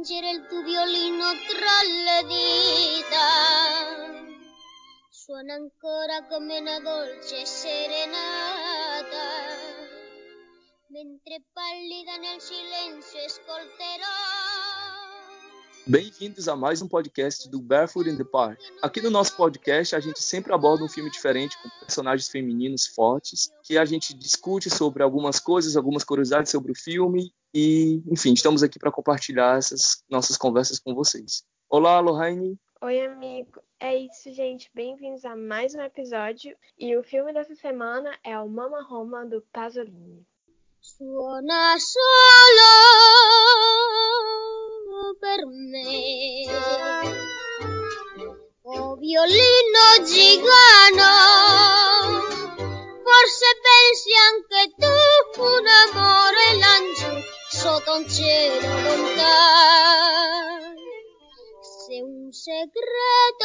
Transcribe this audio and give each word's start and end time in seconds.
fai 0.00 0.04
piangere 0.04 0.30
il 0.30 0.46
tuo 0.46 0.62
violino 0.62 1.24
tra 1.46 1.82
le 1.84 2.26
dita. 2.26 3.26
Suona 5.10 5.54
ancora 5.54 6.26
come 6.28 6.58
una 6.58 6.80
dolce 6.80 7.44
serenata. 7.44 8.78
Mentre 10.88 11.44
pallida 11.52 12.16
nel 12.16 12.40
silenzio 12.40 13.20
ascolterò. 13.24 14.18
Bem-vindos 15.86 16.46
a 16.48 16.54
mais 16.54 16.80
um 16.82 16.88
podcast 16.88 17.48
do 17.48 17.60
Barefoot 17.60 18.08
in 18.08 18.16
the 18.16 18.24
Park. 18.24 18.58
Aqui 18.82 19.00
no 19.00 19.10
nosso 19.10 19.34
podcast, 19.34 19.94
a 19.96 20.00
gente 20.00 20.22
sempre 20.22 20.52
aborda 20.52 20.84
um 20.84 20.88
filme 20.88 21.10
diferente 21.10 21.56
com 21.62 21.68
personagens 21.80 22.28
femininos 22.28 22.86
fortes, 22.86 23.50
que 23.62 23.76
a 23.76 23.84
gente 23.84 24.14
discute 24.14 24.70
sobre 24.70 25.02
algumas 25.02 25.40
coisas, 25.40 25.76
algumas 25.76 26.04
curiosidades 26.04 26.50
sobre 26.50 26.72
o 26.72 26.74
filme 26.74 27.32
e, 27.52 28.02
enfim, 28.10 28.32
estamos 28.32 28.62
aqui 28.62 28.78
para 28.78 28.92
compartilhar 28.92 29.58
essas 29.58 30.04
nossas 30.08 30.36
conversas 30.36 30.78
com 30.78 30.94
vocês. 30.94 31.44
Olá, 31.68 32.00
Lohane. 32.00 32.58
Oi, 32.82 33.00
amigo. 33.00 33.60
É 33.78 33.96
isso, 33.96 34.32
gente. 34.32 34.70
Bem-vindos 34.74 35.24
a 35.24 35.34
mais 35.36 35.74
um 35.74 35.80
episódio. 35.80 36.56
E 36.78 36.96
o 36.96 37.02
filme 37.02 37.32
dessa 37.32 37.54
semana 37.54 38.16
é 38.24 38.38
o 38.38 38.48
Mama 38.48 38.82
Roma 38.82 39.24
do 39.26 39.42
Pasolini. 39.52 40.26
Suona 40.80 41.78
solo 41.78 42.66
per 45.20 45.46
me. 45.46 46.46
Oh 48.62 48.96
violino 48.96 50.04
gigano, 50.06 51.12
forse 53.02 53.48
pensi 53.64 54.10
anche 54.28 54.62
tu 54.78 54.94
un 55.42 55.66
amore 55.66 56.46
laggiù 56.58 57.39
lontano. 58.86 59.16
Se 61.62 62.02
un 62.02 62.32
segreto 62.32 63.44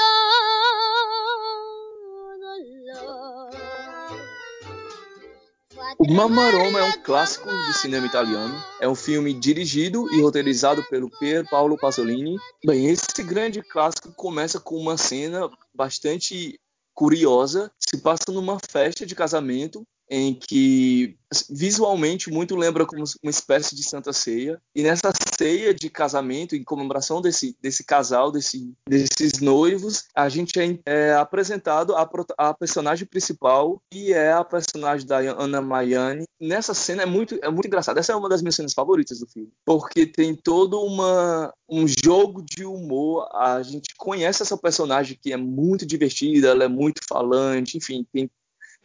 O 5.97 6.13
Mamma 6.13 6.51
Roma 6.51 6.79
é 6.79 6.83
um 6.83 7.01
clássico 7.01 7.49
do 7.49 7.73
cinema 7.73 8.05
italiano. 8.05 8.63
É 8.79 8.87
um 8.87 8.95
filme 8.95 9.33
dirigido 9.33 10.07
e 10.13 10.21
roteirizado 10.21 10.83
pelo 10.89 11.09
Pier 11.09 11.47
Paolo 11.49 11.77
Pasolini. 11.77 12.37
Bem, 12.63 12.87
esse 12.87 13.23
grande 13.23 13.61
clássico 13.61 14.13
começa 14.13 14.59
com 14.59 14.77
uma 14.77 14.97
cena 14.97 15.49
bastante 15.73 16.59
curiosa. 16.93 17.71
Se 17.79 17.97
passa 18.01 18.31
numa 18.31 18.57
festa 18.69 19.05
de 19.05 19.15
casamento 19.15 19.85
em 20.09 20.33
que 20.33 21.17
visualmente 21.49 22.31
muito 22.31 22.55
lembra 22.55 22.85
como 22.85 23.03
uma 23.23 23.29
espécie 23.29 23.75
de 23.75 23.83
Santa 23.83 24.13
Ceia. 24.13 24.61
E 24.73 24.83
nessa 24.83 25.11
ceia 25.37 25.73
de 25.73 25.89
casamento, 25.89 26.55
em 26.55 26.63
comemoração 26.63 27.21
desse, 27.21 27.57
desse 27.61 27.83
casal, 27.83 28.31
desse, 28.31 28.73
desses 28.87 29.39
noivos, 29.41 30.05
a 30.15 30.29
gente 30.29 30.59
é, 30.59 30.79
é 30.85 31.13
apresentado 31.13 31.95
a, 31.95 32.09
a, 32.37 32.53
personagem 32.53 33.05
principal, 33.05 33.81
que 33.91 34.13
é 34.13 34.31
a 34.31 34.43
personagem 34.43 35.05
da 35.05 35.17
Ana 35.17 35.61
Maiani. 35.61 36.25
Nessa 36.39 36.73
cena 36.73 37.03
é 37.03 37.05
muito, 37.05 37.37
é 37.41 37.49
muito 37.49 37.67
engraçado. 37.67 37.97
Essa 37.97 38.13
é 38.13 38.15
uma 38.15 38.29
das 38.29 38.41
minhas 38.41 38.55
cenas 38.55 38.73
favoritas 38.73 39.19
do 39.19 39.27
filme, 39.27 39.51
porque 39.65 40.05
tem 40.05 40.35
todo 40.35 40.81
uma, 40.81 41.53
um 41.69 41.85
jogo 41.87 42.43
de 42.43 42.65
humor. 42.65 43.27
A 43.33 43.61
gente 43.61 43.93
conhece 43.97 44.41
essa 44.41 44.57
personagem 44.57 45.17
que 45.21 45.33
é 45.33 45.37
muito 45.37 45.85
divertida, 45.85 46.49
ela 46.49 46.65
é 46.65 46.69
muito 46.69 47.01
falante, 47.07 47.77
enfim, 47.77 48.05
tem 48.11 48.29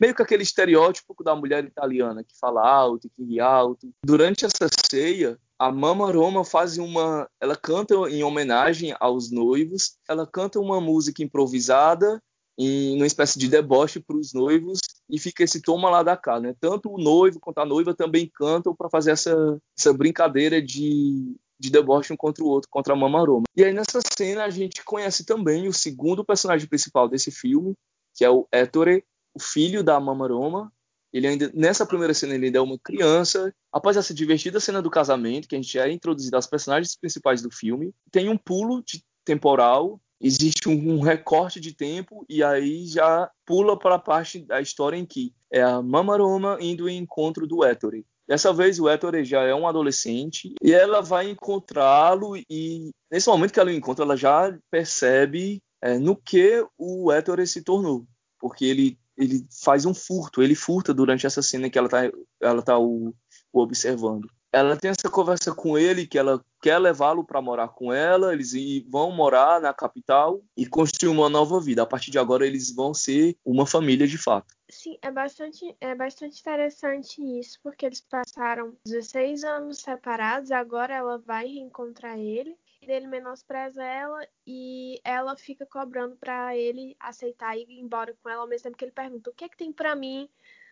meio 0.01 0.15
que 0.15 0.23
aquele 0.23 0.43
estereótipo 0.43 1.15
da 1.23 1.37
mulher 1.37 1.65
italiana 1.65 2.25
que 2.25 2.39
fala 2.39 2.67
alto, 2.67 3.11
que 3.15 3.23
ri 3.23 3.39
alto. 3.39 3.91
Durante 4.05 4.47
essa 4.47 4.69
ceia, 4.91 5.39
a 5.59 5.71
Mama 5.71 6.11
Roma 6.11 6.43
faz 6.43 6.79
uma, 6.79 7.29
ela 7.39 7.55
canta 7.55 7.95
em 8.09 8.25
homenagem 8.25 8.95
aos 8.99 9.31
noivos, 9.31 9.99
ela 10.09 10.27
canta 10.27 10.59
uma 10.59 10.81
música 10.81 11.23
improvisada 11.23 12.21
em 12.59 12.97
uma 12.97 13.07
espécie 13.07 13.39
de 13.39 13.49
deboche 13.49 14.01
para 14.01 14.17
os 14.17 14.33
noivos 14.33 14.81
e 15.09 15.19
fica 15.19 15.45
esse 15.45 15.61
toma 15.61 15.91
lá 15.91 16.03
da 16.03 16.17
cá, 16.17 16.41
né? 16.41 16.55
Tanto 16.61 16.93
o 16.93 16.99
noivo 16.99 17.41
quanto 17.41 17.59
a 17.59 17.67
noiva 17.67 17.95
também 17.95 18.31
cantam 18.33 18.75
para 18.75 18.89
fazer 18.89 19.13
essa, 19.13 19.59
essa 19.79 19.93
brincadeira 19.93 20.63
de, 20.63 21.37
de 21.59 21.71
deboche 21.71 22.13
um 22.13 22.17
contra 22.17 22.43
o 22.43 22.47
outro, 22.47 22.69
contra 22.71 22.95
a 22.95 22.97
Mama 22.97 23.21
Roma. 23.21 23.45
E 23.57 23.65
aí 23.65 23.73
nessa 23.73 24.01
cena 24.17 24.45
a 24.45 24.51
gente 24.51 24.83
conhece 24.85 25.25
também 25.25 25.69
o 25.69 25.73
segundo 25.73 26.25
personagem 26.25 26.69
principal 26.69 27.09
desse 27.09 27.31
filme, 27.31 27.75
que 28.15 28.25
é 28.25 28.31
o 28.31 28.47
Ettore, 28.53 29.05
o 29.35 29.41
filho 29.41 29.83
da 29.83 29.99
Mamaroma. 30.01 30.73
Ele 31.13 31.27
ainda, 31.27 31.51
nessa 31.53 31.85
primeira 31.85 32.15
cena, 32.15 32.35
ele 32.35 32.47
ainda 32.47 32.59
é 32.59 32.63
uma 32.63 32.79
criança. 32.79 33.53
Após 33.73 33.97
essa 33.97 34.15
divertida 34.15 34.61
cena 34.61 34.81
do 34.81 34.91
casamento, 34.91 35.49
que 35.49 35.57
a 35.57 35.59
gente 35.59 35.79
é 35.79 35.91
introduzido 35.91 36.37
aos 36.37 36.47
personagens 36.47 36.97
principais 36.97 37.43
do 37.43 37.51
filme, 37.51 37.93
tem 38.13 38.29
um 38.29 38.37
pulo 38.37 38.83
de 38.83 39.03
temporal, 39.25 40.01
existe 40.21 40.69
um, 40.69 40.95
um 40.95 41.01
recorte 41.01 41.59
de 41.59 41.75
tempo, 41.75 42.25
e 42.29 42.43
aí 42.45 42.87
já 42.87 43.31
pula 43.45 43.77
para 43.79 43.97
a 43.97 43.99
parte 43.99 44.41
da 44.41 44.61
história 44.61 44.97
em 44.97 45.05
que 45.05 45.35
é 45.51 45.63
a 45.63 45.83
Mamaroma 45.83 46.59
indo 46.61 46.89
em 46.89 46.99
encontro 46.99 47.47
do 47.47 47.65
Ettore. 47.65 48.07
Dessa 48.29 48.53
vez 48.53 48.79
o 48.79 48.89
Ettore 48.89 49.25
já 49.25 49.43
é 49.43 49.53
um 49.53 49.67
adolescente 49.67 50.55
e 50.63 50.73
ela 50.73 51.01
vai 51.01 51.29
encontrá-lo 51.29 52.37
e 52.37 52.91
nesse 53.11 53.29
momento 53.29 53.53
que 53.53 53.59
ela 53.59 53.71
o 53.71 53.75
encontra, 53.75 54.05
ela 54.05 54.17
já 54.17 54.57
percebe 54.71 55.61
é, 55.83 55.99
no 55.99 56.15
que 56.15 56.65
o 56.79 57.13
Ettore 57.13 57.45
se 57.45 57.63
tornou, 57.63 58.07
porque 58.39 58.65
ele 58.65 59.00
ele 59.21 59.47
faz 59.63 59.85
um 59.85 59.93
furto, 59.93 60.43
ele 60.43 60.55
furta 60.55 60.95
durante 60.95 61.27
essa 61.27 61.43
cena 61.43 61.69
que 61.69 61.79
ela 61.79 61.89
tá, 61.89 62.11
ela 62.41 62.63
tá 62.63 62.79
o, 62.79 63.15
o 63.53 63.61
observando. 63.61 64.31
Ela 64.53 64.77
tem 64.77 64.91
essa 64.91 65.09
conversa 65.09 65.55
com 65.55 65.79
ele 65.79 66.07
que 66.07 66.19
ela 66.19 66.45
quer 66.61 66.79
levá-lo 66.79 67.25
para 67.25 67.41
morar 67.41 67.69
com 67.69 67.93
ela, 67.93 68.33
eles 68.33 68.53
vão 68.89 69.13
morar 69.13 69.61
na 69.61 69.73
capital 69.73 70.43
e 70.57 70.67
construir 70.67 71.11
uma 71.11 71.29
nova 71.29 71.61
vida. 71.61 71.83
A 71.83 71.87
partir 71.87 72.11
de 72.11 72.19
agora 72.19 72.45
eles 72.45 72.75
vão 72.75 72.93
ser 72.93 73.37
uma 73.45 73.65
família 73.65 74.09
de 74.09 74.19
fato. 74.19 74.53
Sim, 74.69 74.99
é 75.03 75.11
bastante, 75.11 75.77
é 75.81 75.95
bastante 75.95 76.41
interessante 76.41 77.23
isso, 77.39 77.61
porque 77.63 77.87
eles 77.87 78.01
passaram 78.01 78.75
16 78.85 79.45
anos 79.45 79.79
separados, 79.79 80.51
agora 80.51 80.95
ela 80.95 81.19
vai 81.19 81.47
reencontrar 81.47 82.19
ele 82.19 82.57
ele 82.83 83.07
menospreza 83.07 83.85
ela 83.85 84.27
e 84.47 85.01
ela 85.05 85.37
fica 85.37 85.67
cobrando 85.67 86.17
para 86.17 86.57
ele 86.57 86.97
aceitar 86.99 87.57
e 87.57 87.63
ir 87.63 87.81
embora 87.81 88.17
com 88.23 88.29
ela 88.29 88.43
ao 88.43 88.49
mesmo 88.49 88.65
tempo 88.65 88.77
que 88.77 88.85
ele 88.85 88.93
pergunta 88.93 89.31
o 89.31 89.35
que 89.35 89.45
é 89.45 89.49
que 89.49 89.57
tem 89.57 89.73
para 89.73 89.95
mim 89.95 90.29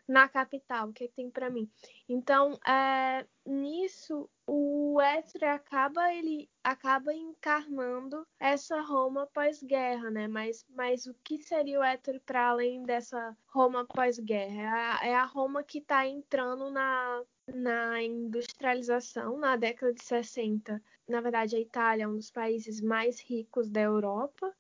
na 0.09 0.29
capital, 0.29 0.89
o 0.89 0.93
que 0.93 1.09
tem 1.09 1.31
para 1.31 1.51
mim. 1.51 1.71
Então, 2.09 2.59
é, 2.67 3.27
nisso 3.45 4.29
o 4.47 4.99
Ettore 5.01 5.45
acaba 5.45 6.13
ele 6.15 6.49
acaba 6.65 7.13
encarnando 7.13 8.27
essa 8.41 8.81
Roma 8.81 9.27
pós-guerra, 9.27 10.11
né? 10.11 10.27
Mas, 10.27 10.65
mas 10.71 11.07
o 11.07 11.15
que 11.23 11.39
seria 11.39 11.81
o 11.81 11.85
Ettore 11.85 12.21
para 12.21 12.49
além 12.49 12.83
dessa 12.85 13.37
Roma 13.47 13.85
pós-guerra? 13.85 14.99
É 15.03 15.09
é 15.11 15.15
a 15.15 15.25
Roma 15.25 15.63
que 15.63 15.79
está 15.79 16.07
entrando 16.07 16.71
na 16.71 17.23
na 17.55 18.03
industrialização 18.03 19.39
na 19.39 19.57
década 19.57 19.93
de 19.93 20.03
60 20.03 20.83
na 21.09 21.23
verdade, 21.23 21.57
a 21.57 21.61
Itália 21.61 22.05
é 22.05 22.09
um 22.09 22.17
dos 22.17 22.31
países 22.31 22.81
mais 22.83 23.19
ricos 23.19 23.71
da 23.71 23.81
Europa. 23.81 24.55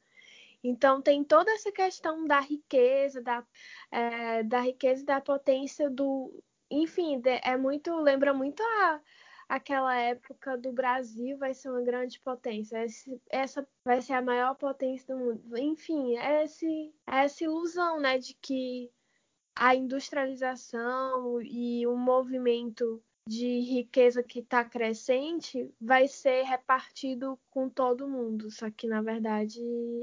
Então 0.63 1.01
tem 1.01 1.23
toda 1.25 1.51
essa 1.53 1.71
questão 1.71 2.25
da 2.25 2.41
riqueza, 2.41 3.23
da, 3.23 3.45
é, 3.91 4.43
da 4.43 4.61
riqueza 4.61 5.03
e 5.03 5.07
da 5.07 5.21
potência 5.21 5.89
do. 5.91 6.43
Enfim, 6.71 7.21
é 7.43 7.57
muito. 7.57 7.95
lembra 8.01 8.35
muito 8.35 8.63
a, 8.63 9.01
aquela 9.49 9.97
época 9.97 10.59
do 10.59 10.73
Brasil 10.73 11.39
vai 11.39 11.55
ser 11.55 11.71
uma 11.71 11.83
grande 11.83 12.21
potência. 12.21 12.85
Esse, 12.85 13.21
essa 13.31 13.67
vai 13.85 14.01
ser 14.03 14.15
a 14.15 14.23
maior 14.23 14.55
potência 14.55 15.15
do 15.15 15.19
mundo. 15.19 15.59
Enfim, 15.59 16.17
é 16.17 16.45
esse, 16.45 16.95
é 17.07 17.25
essa 17.25 17.45
ilusão 17.45 18.01
né, 18.01 18.19
de 18.19 18.35
que 18.35 18.91
a 19.57 19.75
industrialização 19.75 21.41
e 21.43 21.87
o 21.87 21.97
movimento 21.97 23.03
de 23.29 23.61
riqueza 23.61 24.23
que 24.23 24.39
está 24.39 24.65
crescente 24.65 25.71
vai 25.79 26.09
ser 26.09 26.45
repartido 26.45 27.39
com 27.51 27.69
todo 27.69 28.09
mundo, 28.09 28.51
só 28.51 28.71
que 28.71 28.87
na 28.87 29.03
verdade, 29.03 29.61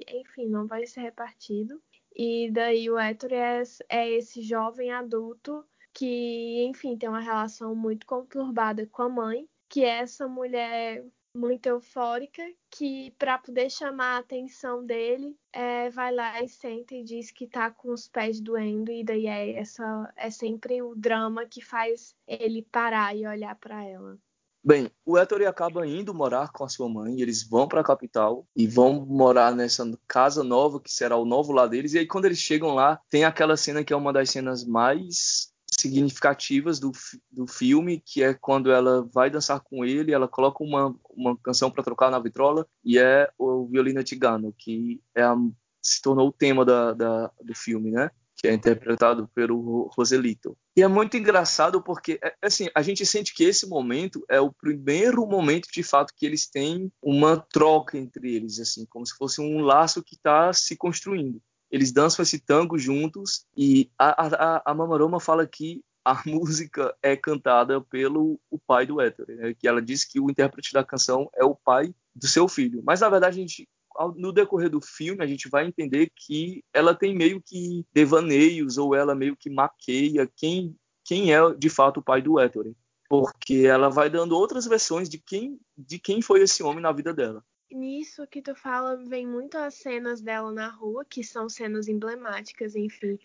enfim, 0.07 0.47
não 0.47 0.67
vai 0.67 0.85
ser 0.85 1.01
repartido. 1.01 1.81
E 2.15 2.51
daí 2.51 2.87
o 2.87 2.99
Héctor 2.99 3.33
é, 3.33 3.63
é 3.89 4.09
esse 4.11 4.43
jovem 4.43 4.91
adulto 4.91 5.65
que, 5.91 6.63
enfim, 6.67 6.95
tem 6.95 7.09
uma 7.09 7.19
relação 7.19 7.75
muito 7.75 8.05
conturbada 8.05 8.85
com 8.85 9.01
a 9.01 9.09
mãe, 9.09 9.49
que 9.67 9.83
essa 9.83 10.27
mulher 10.27 11.03
muito 11.35 11.67
eufórica 11.67 12.41
que 12.71 13.13
para 13.19 13.37
poder 13.37 13.69
chamar 13.69 14.15
a 14.15 14.19
atenção 14.19 14.85
dele 14.85 15.35
é, 15.51 15.89
vai 15.89 16.13
lá 16.13 16.41
e 16.41 16.47
senta 16.47 16.95
e 16.95 17.03
diz 17.03 17.29
que 17.31 17.45
tá 17.45 17.69
com 17.69 17.91
os 17.91 18.07
pés 18.07 18.39
doendo 18.39 18.91
e 18.91 19.03
daí 19.03 19.27
é 19.27 19.59
essa 19.59 20.11
é 20.15 20.29
sempre 20.29 20.81
o 20.81 20.95
drama 20.95 21.45
que 21.45 21.61
faz 21.61 22.15
ele 22.25 22.61
parar 22.71 23.15
e 23.15 23.27
olhar 23.27 23.55
para 23.55 23.83
ela. 23.83 24.17
Bem, 24.63 24.89
o 25.05 25.15
Héctor 25.15 25.43
acaba 25.43 25.85
indo 25.85 26.11
morar 26.11 26.51
com 26.51 26.63
a 26.63 26.69
sua 26.69 26.89
mãe, 26.89 27.21
eles 27.21 27.47
vão 27.47 27.67
para 27.67 27.81
a 27.81 27.83
capital 27.83 28.47
e 28.55 28.65
vão 28.65 29.05
morar 29.05 29.53
nessa 29.53 29.85
casa 30.07 30.43
nova 30.43 30.81
que 30.81 30.91
será 30.91 31.15
o 31.17 31.23
novo 31.23 31.51
lar 31.51 31.67
deles. 31.67 31.93
E 31.93 31.99
aí 31.99 32.07
quando 32.07 32.25
eles 32.25 32.39
chegam 32.39 32.73
lá, 32.73 32.99
tem 33.07 33.23
aquela 33.25 33.55
cena 33.55 33.83
que 33.83 33.93
é 33.93 33.95
uma 33.95 34.11
das 34.11 34.31
cenas 34.31 34.65
mais 34.65 35.53
significativas 35.85 36.79
do, 36.79 36.91
do 37.31 37.47
filme, 37.47 38.01
que 38.03 38.23
é 38.23 38.33
quando 38.33 38.71
ela 38.71 39.07
vai 39.13 39.29
dançar 39.29 39.59
com 39.59 39.85
ele, 39.85 40.11
ela 40.11 40.27
coloca 40.27 40.63
uma, 40.63 40.95
uma 41.11 41.37
canção 41.37 41.69
para 41.69 41.83
trocar 41.83 42.09
na 42.09 42.19
vitrola, 42.19 42.67
e 42.83 42.97
é 42.97 43.29
o 43.37 43.67
Violino 43.67 44.03
Tigano, 44.03 44.53
que 44.57 45.01
é 45.13 45.21
a, 45.21 45.35
se 45.81 46.01
tornou 46.01 46.27
o 46.29 46.33
tema 46.33 46.65
da, 46.65 46.93
da, 46.93 47.31
do 47.41 47.55
filme, 47.55 47.91
né? 47.91 48.09
que 48.37 48.49
é 48.49 48.53
interpretado 48.53 49.29
pelo 49.33 49.89
Roselito. 49.95 50.57
E 50.75 50.81
é 50.81 50.87
muito 50.87 51.15
engraçado 51.15 51.81
porque, 51.81 52.19
é, 52.21 52.35
assim, 52.41 52.67
a 52.75 52.81
gente 52.81 53.05
sente 53.05 53.33
que 53.33 53.45
esse 53.45 53.65
momento 53.65 54.25
é 54.29 54.41
o 54.41 54.51
primeiro 54.51 55.25
momento, 55.25 55.69
de 55.71 55.81
fato, 55.81 56.13
que 56.13 56.25
eles 56.25 56.45
têm 56.45 56.91
uma 57.01 57.37
troca 57.37 57.97
entre 57.97 58.35
eles, 58.35 58.59
assim, 58.59 58.85
como 58.89 59.05
se 59.05 59.15
fosse 59.15 59.39
um 59.39 59.61
laço 59.61 60.03
que 60.03 60.15
está 60.15 60.51
se 60.51 60.75
construindo. 60.75 61.41
Eles 61.75 61.91
dançam 61.91 62.23
esse 62.23 62.39
tango 62.39 62.77
juntos 62.77 63.45
e 63.55 63.91
a, 63.99 64.27
a, 64.27 64.71
a 64.71 64.73
Mamaroma 64.73 65.19
fala 65.19 65.45
que 65.45 65.83
a 66.05 66.21
música 66.25 66.95
é 67.03 67.17
cantada 67.17 67.81
pelo 67.81 68.39
o 68.49 68.57
pai 68.57 68.85
do 68.85 69.01
Héctor, 69.01 69.27
né? 69.27 69.53
que 69.53 69.67
ela 69.67 69.81
diz 69.81 70.05
que 70.05 70.17
o 70.17 70.31
intérprete 70.31 70.71
da 70.71 70.85
canção 70.85 71.29
é 71.35 71.43
o 71.43 71.53
pai 71.53 71.93
do 72.15 72.27
seu 72.27 72.47
filho. 72.47 72.81
Mas 72.85 73.01
na 73.01 73.09
verdade 73.09 73.37
a 73.37 73.45
gente 73.45 73.67
no 74.15 74.31
decorrer 74.31 74.69
do 74.69 74.79
filme, 74.79 75.21
a 75.21 75.27
gente 75.27 75.49
vai 75.49 75.67
entender 75.67 76.09
que 76.15 76.63
ela 76.73 76.95
tem 76.95 77.13
meio 77.13 77.41
que 77.41 77.85
devaneios, 77.93 78.77
ou 78.77 78.95
ela 78.95 79.13
meio 79.13 79.35
que 79.35 79.49
maqueia 79.49 80.29
quem, 80.33 80.77
quem 81.03 81.33
é 81.33 81.53
de 81.53 81.69
fato 81.69 81.99
o 81.99 82.03
pai 82.03 82.21
do 82.21 82.39
Ettore. 82.39 82.73
Porque 83.09 83.65
ela 83.67 83.89
vai 83.89 84.09
dando 84.09 84.35
outras 84.35 84.65
versões 84.65 85.09
de 85.09 85.17
quem, 85.17 85.59
de 85.77 85.99
quem 85.99 86.21
foi 86.21 86.41
esse 86.41 86.63
homem 86.63 86.81
na 86.81 86.93
vida 86.93 87.13
dela. 87.13 87.43
Nisso 87.71 88.27
que 88.27 88.41
tu 88.41 88.55
fala, 88.55 88.95
vem 88.95 89.27
muito 89.27 89.57
as 89.57 89.75
cenas 89.75 90.21
dela 90.21 90.51
na 90.51 90.69
rua, 90.69 91.03
que 91.03 91.23
são 91.23 91.49
cenas 91.49 91.87
emblemáticas, 91.87 92.75
enfim, 92.75 93.19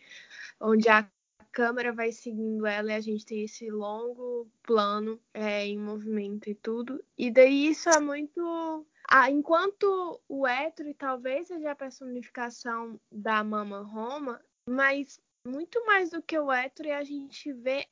onde 0.61 0.89
a 0.89 1.09
câmera 1.53 1.93
vai 1.93 2.13
seguindo 2.13 2.67
ela 2.67 2.91
e 2.91 2.95
a 2.95 3.01
gente 3.01 3.25
tem 3.27 3.45
esse 3.45 3.71
longo 3.71 4.49
plano 4.63 5.21
é, 5.35 5.67
em 5.67 5.79
movimento 5.79 6.49
e 6.49 6.55
tudo. 6.55 7.05
E 7.19 7.31
daí 7.31 7.69
isso 7.69 7.89
é 7.89 8.01
muito 8.01 8.87
ah, 9.13 9.29
enquanto 9.29 10.21
o 10.29 10.47
Hétero 10.47 10.95
talvez 10.95 11.49
seja 11.49 11.73
a 11.73 11.75
personificação 11.75 13.01
da 13.11 13.43
Mama 13.43 13.83
Roma, 13.83 14.41
mas 14.69 15.21
muito 15.45 15.85
mais 15.85 16.11
do 16.11 16.23
que 16.23 16.39
o 16.39 16.53
Hétero, 16.53 16.93
a 16.93 17.03
gente 17.03 17.53
vê 17.53 17.89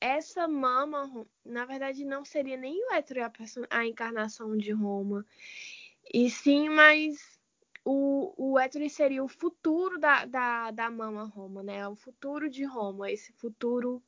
essa 0.00 0.48
Mama, 0.48 1.26
na 1.44 1.66
verdade 1.66 2.06
não 2.06 2.24
seria 2.24 2.56
nem 2.56 2.82
o 2.86 2.92
Hétero 2.94 3.22
a, 3.22 3.32
a 3.68 3.86
encarnação 3.86 4.56
de 4.56 4.72
Roma, 4.72 5.26
e 6.12 6.28
sim, 6.30 6.68
mas 6.68 7.40
o, 7.84 8.34
o 8.36 8.58
Hétero 8.58 8.88
seria 8.90 9.24
o 9.24 9.28
futuro 9.28 9.98
da, 9.98 10.24
da, 10.24 10.70
da 10.70 10.90
Mama 10.90 11.24
Roma, 11.24 11.62
né? 11.62 11.86
O 11.88 11.96
futuro 11.96 12.50
de 12.50 12.64
Roma, 12.64 13.10
esse 13.10 13.32
futuro 13.32 14.02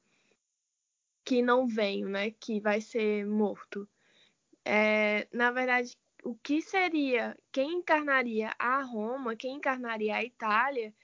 que 1.25 1.41
não 1.43 1.67
vem, 1.67 2.05
né? 2.05 2.31
Que 2.31 2.61
vai 2.61 2.81
ser 2.81 3.27
morto. 3.27 3.89
É, 4.65 5.27
na 5.33 5.51
verdade, 5.51 5.97
o 6.23 6.35
que 6.35 6.62
seria, 6.62 7.37
quem 7.53 7.79
encarnaria 7.79 8.55
a 8.59 8.83
Roma, 8.83 9.37
quem 9.37 9.56
encarnaria 9.56 10.17
a 10.17 10.25
Itália 10.25 10.95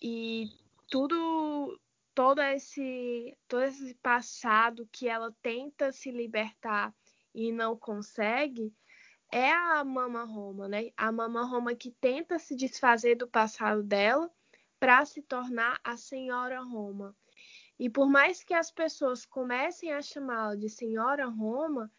e 0.00 0.48
tudo 0.88 1.78
todo 2.14 2.40
esse 2.40 3.36
todo 3.48 3.64
esse 3.64 3.94
passado 3.96 4.88
que 4.92 5.08
ela 5.08 5.34
tenta 5.42 5.90
se 5.92 6.10
libertar 6.10 6.94
e 7.34 7.50
não 7.50 7.76
consegue 7.76 8.72
é 9.34 9.50
a 9.50 9.82
Mama 9.82 10.22
Roma, 10.22 10.68
né? 10.68 10.92
A 10.96 11.10
Mama 11.10 11.42
Roma 11.42 11.74
que 11.74 11.90
tenta 11.90 12.38
se 12.38 12.54
desfazer 12.54 13.16
do 13.16 13.26
passado 13.26 13.82
dela 13.82 14.30
para 14.78 15.04
se 15.04 15.20
tornar 15.22 15.80
a 15.82 15.96
Senhora 15.96 16.60
Roma. 16.60 17.16
E 17.76 17.90
por 17.90 18.08
mais 18.08 18.44
que 18.44 18.54
as 18.54 18.70
pessoas 18.70 19.26
comecem 19.26 19.92
a 19.92 20.00
chamá-la 20.00 20.54
de 20.54 20.68
Senhora 20.68 21.26
Roma, 21.26 21.90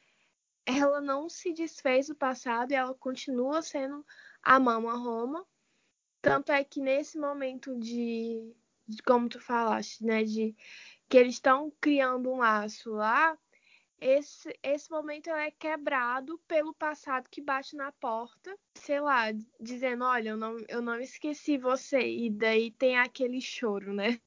ela 0.66 1.02
não 1.02 1.28
se 1.28 1.52
desfez 1.52 2.08
do 2.08 2.16
passado 2.16 2.72
e 2.72 2.76
ela 2.76 2.94
continua 2.94 3.62
sendo 3.62 4.06
a 4.42 4.58
Mama 4.58 4.96
Roma. 4.96 5.46
Tanto 6.22 6.54
é 6.54 6.64
que 6.64 6.80
nesse 6.80 7.20
momento 7.20 7.78
de, 7.78 8.56
de 8.88 9.04
como 9.04 9.28
tu 9.28 9.42
falaste, 9.42 10.06
né, 10.06 10.24
de 10.24 10.56
que 11.10 11.18
eles 11.18 11.34
estão 11.34 11.70
criando 11.82 12.32
um 12.32 12.38
laço 12.38 12.94
lá, 12.94 13.38
esse, 14.00 14.54
esse 14.62 14.92
momento 14.92 15.30
é 15.30 15.52
quebrado 15.52 16.40
pelo 16.48 16.74
passado 16.74 17.30
que 17.30 17.42
bate 17.42 17.76
na 17.76 17.92
porta, 17.94 18.56
sei 18.76 19.00
lá, 19.00 19.32
dizendo, 19.60 20.04
olha, 20.04 20.30
eu 20.30 20.38
não, 20.38 20.58
eu 20.68 20.82
não 20.82 21.00
esqueci 21.00 21.58
você. 21.58 22.00
E 22.00 22.30
daí 22.30 22.72
tem 22.72 22.98
aquele 22.98 23.42
choro, 23.42 23.94
né? 23.94 24.20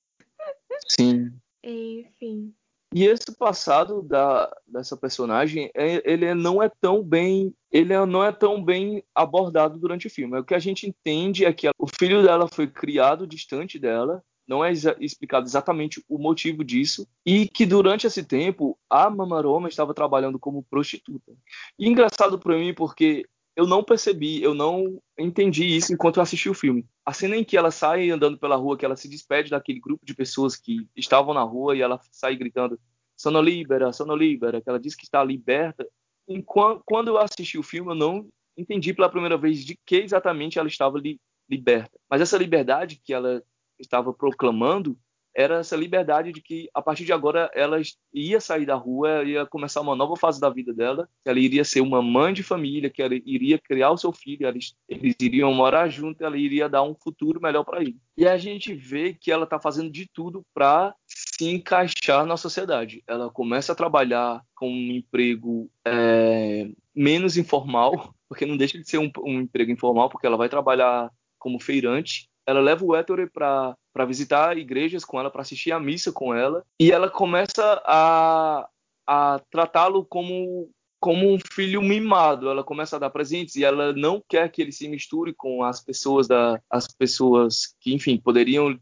Sim. 0.88 1.32
Enfim. 1.62 2.54
E 2.94 3.04
esse 3.04 3.36
passado 3.36 4.02
da, 4.02 4.50
dessa 4.66 4.96
personagem, 4.96 5.70
é, 5.74 6.10
ele 6.10 6.32
não 6.34 6.62
é 6.62 6.70
tão 6.80 7.02
bem, 7.02 7.54
ele 7.70 7.94
não 8.06 8.24
é 8.24 8.32
tão 8.32 8.64
bem 8.64 9.04
abordado 9.14 9.78
durante 9.78 10.06
o 10.06 10.10
filme. 10.10 10.38
O 10.38 10.44
que 10.44 10.54
a 10.54 10.58
gente 10.58 10.88
entende 10.88 11.44
é 11.44 11.52
que 11.52 11.68
o 11.78 11.86
filho 11.86 12.22
dela 12.22 12.48
foi 12.48 12.66
criado 12.66 13.26
distante 13.26 13.78
dela, 13.78 14.24
não 14.48 14.64
é 14.64 14.72
explicado 14.72 15.46
exatamente 15.46 16.02
o 16.08 16.18
motivo 16.18 16.64
disso, 16.64 17.06
e 17.24 17.46
que 17.46 17.66
durante 17.66 18.06
esse 18.06 18.24
tempo 18.24 18.78
a 18.88 19.10
Mamaroma 19.10 19.68
estava 19.68 19.92
trabalhando 19.92 20.38
como 20.38 20.64
prostituta. 20.64 21.32
E 21.78 21.86
engraçado 21.86 22.38
para 22.38 22.56
mim 22.56 22.72
porque 22.72 23.26
eu 23.54 23.66
não 23.66 23.82
percebi, 23.82 24.42
eu 24.42 24.54
não 24.54 25.00
entendi 25.18 25.64
isso 25.64 25.92
enquanto 25.92 26.16
eu 26.16 26.22
assisti 26.22 26.48
o 26.48 26.54
filme. 26.54 26.86
A 27.04 27.12
cena 27.12 27.36
em 27.36 27.44
que 27.44 27.56
ela 27.56 27.70
sai 27.70 28.08
andando 28.08 28.38
pela 28.38 28.56
rua, 28.56 28.78
que 28.78 28.84
ela 28.84 28.96
se 28.96 29.08
despede 29.08 29.50
daquele 29.50 29.80
grupo 29.80 30.06
de 30.06 30.14
pessoas 30.14 30.56
que 30.56 30.88
estavam 30.96 31.34
na 31.34 31.42
rua 31.42 31.76
e 31.76 31.82
ela 31.82 32.00
sai 32.10 32.36
gritando 32.36 32.78
sono 33.18 33.42
libera, 33.42 33.92
sono 33.92 34.14
libera, 34.14 34.62
que 34.62 34.68
ela 34.70 34.78
diz 34.78 34.94
que 34.94 35.04
está 35.04 35.24
liberta. 35.24 35.84
Enquanto, 36.28 36.82
quando 36.86 37.08
eu 37.08 37.18
assisti 37.18 37.58
o 37.58 37.62
filme, 37.62 37.90
eu 37.90 37.96
não 37.96 38.28
entendi 38.56 38.94
pela 38.94 39.10
primeira 39.10 39.36
vez 39.36 39.64
de 39.64 39.76
que 39.84 39.96
exatamente 39.96 40.58
ela 40.58 40.68
estava 40.68 40.98
li, 40.98 41.20
liberta. 41.50 41.98
Mas 42.08 42.20
essa 42.20 42.38
liberdade 42.38 43.00
que 43.02 43.12
ela 43.12 43.42
estava 43.78 44.12
proclamando 44.12 44.96
era 45.38 45.60
essa 45.60 45.76
liberdade 45.76 46.32
de 46.32 46.42
que 46.42 46.68
a 46.74 46.82
partir 46.82 47.04
de 47.04 47.12
agora 47.12 47.48
ela 47.54 47.80
ia 48.12 48.40
sair 48.40 48.66
da 48.66 48.74
rua, 48.74 49.22
ia 49.22 49.46
começar 49.46 49.80
uma 49.80 49.94
nova 49.94 50.16
fase 50.16 50.40
da 50.40 50.50
vida 50.50 50.74
dela, 50.74 51.08
que 51.22 51.30
ela 51.30 51.38
iria 51.38 51.64
ser 51.64 51.80
uma 51.80 52.02
mãe 52.02 52.34
de 52.34 52.42
família, 52.42 52.90
que 52.90 53.00
ela 53.00 53.14
iria 53.14 53.56
criar 53.56 53.92
o 53.92 53.96
seu 53.96 54.10
filho, 54.10 54.48
eles, 54.48 54.74
eles 54.88 55.14
iriam 55.20 55.54
morar 55.54 55.88
junto, 55.88 56.24
ela 56.24 56.36
iria 56.36 56.68
dar 56.68 56.82
um 56.82 56.92
futuro 56.92 57.40
melhor 57.40 57.62
para 57.62 57.80
ele. 57.80 57.96
E 58.16 58.26
a 58.26 58.36
gente 58.36 58.74
vê 58.74 59.14
que 59.14 59.30
ela 59.30 59.44
está 59.44 59.60
fazendo 59.60 59.92
de 59.92 60.08
tudo 60.12 60.44
para 60.52 60.92
se 61.06 61.48
encaixar 61.48 62.26
na 62.26 62.36
sociedade. 62.36 63.04
Ela 63.06 63.30
começa 63.30 63.72
a 63.72 63.76
trabalhar 63.76 64.42
com 64.56 64.68
um 64.68 64.90
emprego 64.90 65.70
é, 65.86 66.68
menos 66.92 67.36
informal, 67.36 68.12
porque 68.28 68.44
não 68.44 68.56
deixa 68.56 68.76
de 68.76 68.90
ser 68.90 68.98
um, 68.98 69.10
um 69.20 69.42
emprego 69.42 69.70
informal, 69.70 70.10
porque 70.10 70.26
ela 70.26 70.36
vai 70.36 70.48
trabalhar 70.48 71.12
como 71.38 71.60
feirante 71.60 72.28
ela 72.48 72.60
leva 72.60 72.82
o 72.82 72.96
Ettore 72.96 73.28
para 73.28 73.76
visitar 74.06 74.56
igrejas 74.56 75.04
com 75.04 75.20
ela, 75.20 75.30
para 75.30 75.42
assistir 75.42 75.70
a 75.70 75.78
missa 75.78 76.10
com 76.10 76.34
ela, 76.34 76.64
e 76.80 76.90
ela 76.90 77.10
começa 77.10 77.82
a, 77.84 78.66
a 79.06 79.40
tratá-lo 79.50 80.02
como 80.06 80.70
como 81.00 81.32
um 81.32 81.38
filho 81.52 81.80
mimado. 81.80 82.48
Ela 82.50 82.64
começa 82.64 82.96
a 82.96 82.98
dar 82.98 83.10
presentes 83.10 83.54
e 83.54 83.62
ela 83.62 83.92
não 83.92 84.20
quer 84.28 84.50
que 84.50 84.60
ele 84.60 84.72
se 84.72 84.88
misture 84.88 85.32
com 85.32 85.62
as 85.62 85.80
pessoas 85.80 86.26
da 86.26 86.60
as 86.68 86.88
pessoas 86.88 87.76
que, 87.80 87.94
enfim, 87.94 88.16
poderiam 88.16 88.76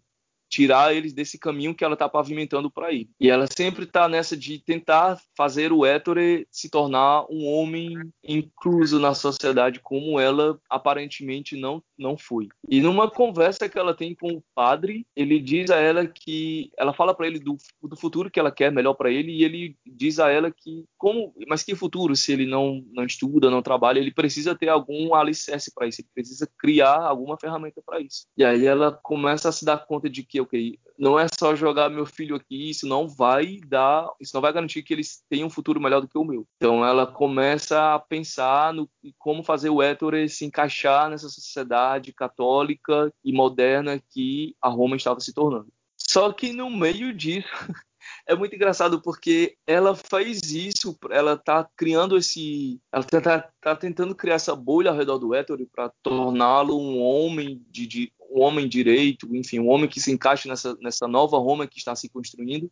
tirar 0.49 0.95
eles 0.95 1.12
desse 1.12 1.38
caminho 1.38 1.75
que 1.75 1.85
ela 1.85 1.95
está 1.95 2.09
pavimentando 2.09 2.71
para 2.71 2.93
ir. 2.93 3.09
E 3.21 3.29
ela 3.29 3.47
sempre 3.57 3.85
está 3.85 4.09
nessa 4.09 4.37
de 4.37 4.59
tentar 4.59 5.21
fazer 5.37 5.73
o 5.73 5.85
Ettore 5.85 6.47
se 6.50 6.69
tornar 6.69 7.25
um 7.31 7.47
homem 7.47 7.95
incluso 8.23 8.99
na 8.99 9.15
sociedade 9.15 9.81
como 9.81 10.19
ela 10.19 10.59
aparentemente 10.69 11.57
não 11.57 11.83
não 11.99 12.17
foi. 12.17 12.49
E 12.69 12.81
numa 12.81 13.11
conversa 13.11 13.69
que 13.69 13.79
ela 13.79 13.95
tem 13.95 14.15
com 14.15 14.29
o 14.33 14.43
padre, 14.55 15.07
ele 15.17 15.41
diz 15.41 15.71
a 15.71 15.76
ela 15.76 16.07
que 16.07 16.71
ela 16.76 16.93
fala 16.93 17.15
para 17.15 17.26
ele 17.26 17.38
do, 17.38 17.57
do 17.83 17.97
futuro 17.97 18.31
que 18.31 18.38
ela 18.38 18.53
quer 18.53 18.71
melhor 18.71 18.95
para 18.95 19.11
ele 19.11 19.33
e 19.33 19.45
ele 19.45 19.76
diz 19.87 20.19
a 20.19 20.31
ela 20.31 20.50
que 20.50 20.85
como, 20.99 21.35
mas 21.49 21.62
que 21.62 21.75
futuro 21.75 22.15
se 22.15 22.33
ele 22.33 22.47
não 22.47 22.85
não 22.93 23.05
estuda, 23.05 23.50
não 23.50 23.62
trabalha, 23.62 23.99
ele 23.99 24.12
precisa 24.12 24.55
ter 24.55 24.69
algum 24.69 25.15
alicerce 25.15 25.73
para 25.75 25.87
isso, 25.87 26.00
ele 26.00 26.09
precisa 26.15 26.49
criar 26.59 27.00
alguma 27.00 27.38
ferramenta 27.38 27.83
para 27.85 28.00
isso. 28.00 28.26
E 28.37 28.45
aí 28.45 28.67
ela 28.67 28.93
começa 28.93 29.49
a 29.49 29.53
se 29.53 29.65
dar 29.65 29.79
conta 29.87 30.09
de 30.09 30.23
que 30.23 30.36
que, 30.37 30.40
ok, 30.40 30.78
não 30.99 31.19
é 31.19 31.26
só 31.38 31.55
jogar 31.55 31.90
meu 31.90 32.07
filho 32.07 32.37
aqui, 32.37 32.71
isso 32.71 32.87
não 32.87 33.09
vai 33.09 33.61
dar, 33.66 34.09
isso 34.21 34.35
não 34.35 34.40
vai 34.40 34.52
garantir 34.52 34.83
que 34.83 34.95
eles 34.95 35.23
tenham 35.28 35.47
um 35.47 35.50
futuro 35.50 35.81
melhor 35.81 36.00
do 36.00 36.09
que 36.09 36.19
o 36.19 36.25
meu. 36.25 36.47
Então 36.57 36.85
ela 36.85 37.07
começa 37.07 37.95
a 37.95 37.99
pensar 37.99 38.73
no 38.73 38.88
como 39.19 39.43
fazer 39.43 39.71
o 39.71 39.83
Ettore 39.83 40.28
se 40.28 40.45
encaixar 40.45 41.11
nessa 41.11 41.28
sociedade 41.28 42.12
católica 42.12 43.12
e 43.25 43.33
moderna 43.33 44.02
que 44.11 44.55
a 44.61 44.69
Roma 44.69 44.97
estava 44.97 45.21
se 45.21 45.33
tornando. 45.33 45.69
Só 45.97 46.33
que 46.33 46.52
no 46.52 46.71
meio 46.71 47.12
disso 47.12 47.49
é 48.26 48.35
muito 48.35 48.54
engraçado 48.54 49.00
porque 49.00 49.56
ela 49.66 49.95
faz 49.95 50.42
isso, 50.52 50.99
ela 51.11 51.35
está 51.35 51.68
criando 51.76 52.16
esse, 52.16 52.80
ela 52.92 53.04
está 53.04 53.50
tá 53.61 53.76
tentando 53.76 54.14
criar 54.14 54.35
essa 54.35 54.54
bolha 54.54 54.90
ao 54.90 54.97
redor 54.97 55.18
do 55.18 55.35
Ettore 55.35 55.66
para 55.66 55.92
torná-lo 56.02 56.78
um 56.78 57.00
homem 57.00 57.64
de, 57.71 57.87
de, 57.87 58.12
um 58.30 58.40
homem 58.42 58.68
direito, 58.68 59.35
enfim, 59.35 59.61
um 59.61 59.68
homem 59.68 59.88
que 59.88 60.00
se 60.00 60.11
encaixe 60.11 60.49
nessa, 60.49 60.76
nessa 60.80 61.06
nova 61.06 61.38
Roma 61.38 61.66
que 61.66 61.78
está 61.78 61.95
se 61.95 62.09
construindo, 62.09 62.71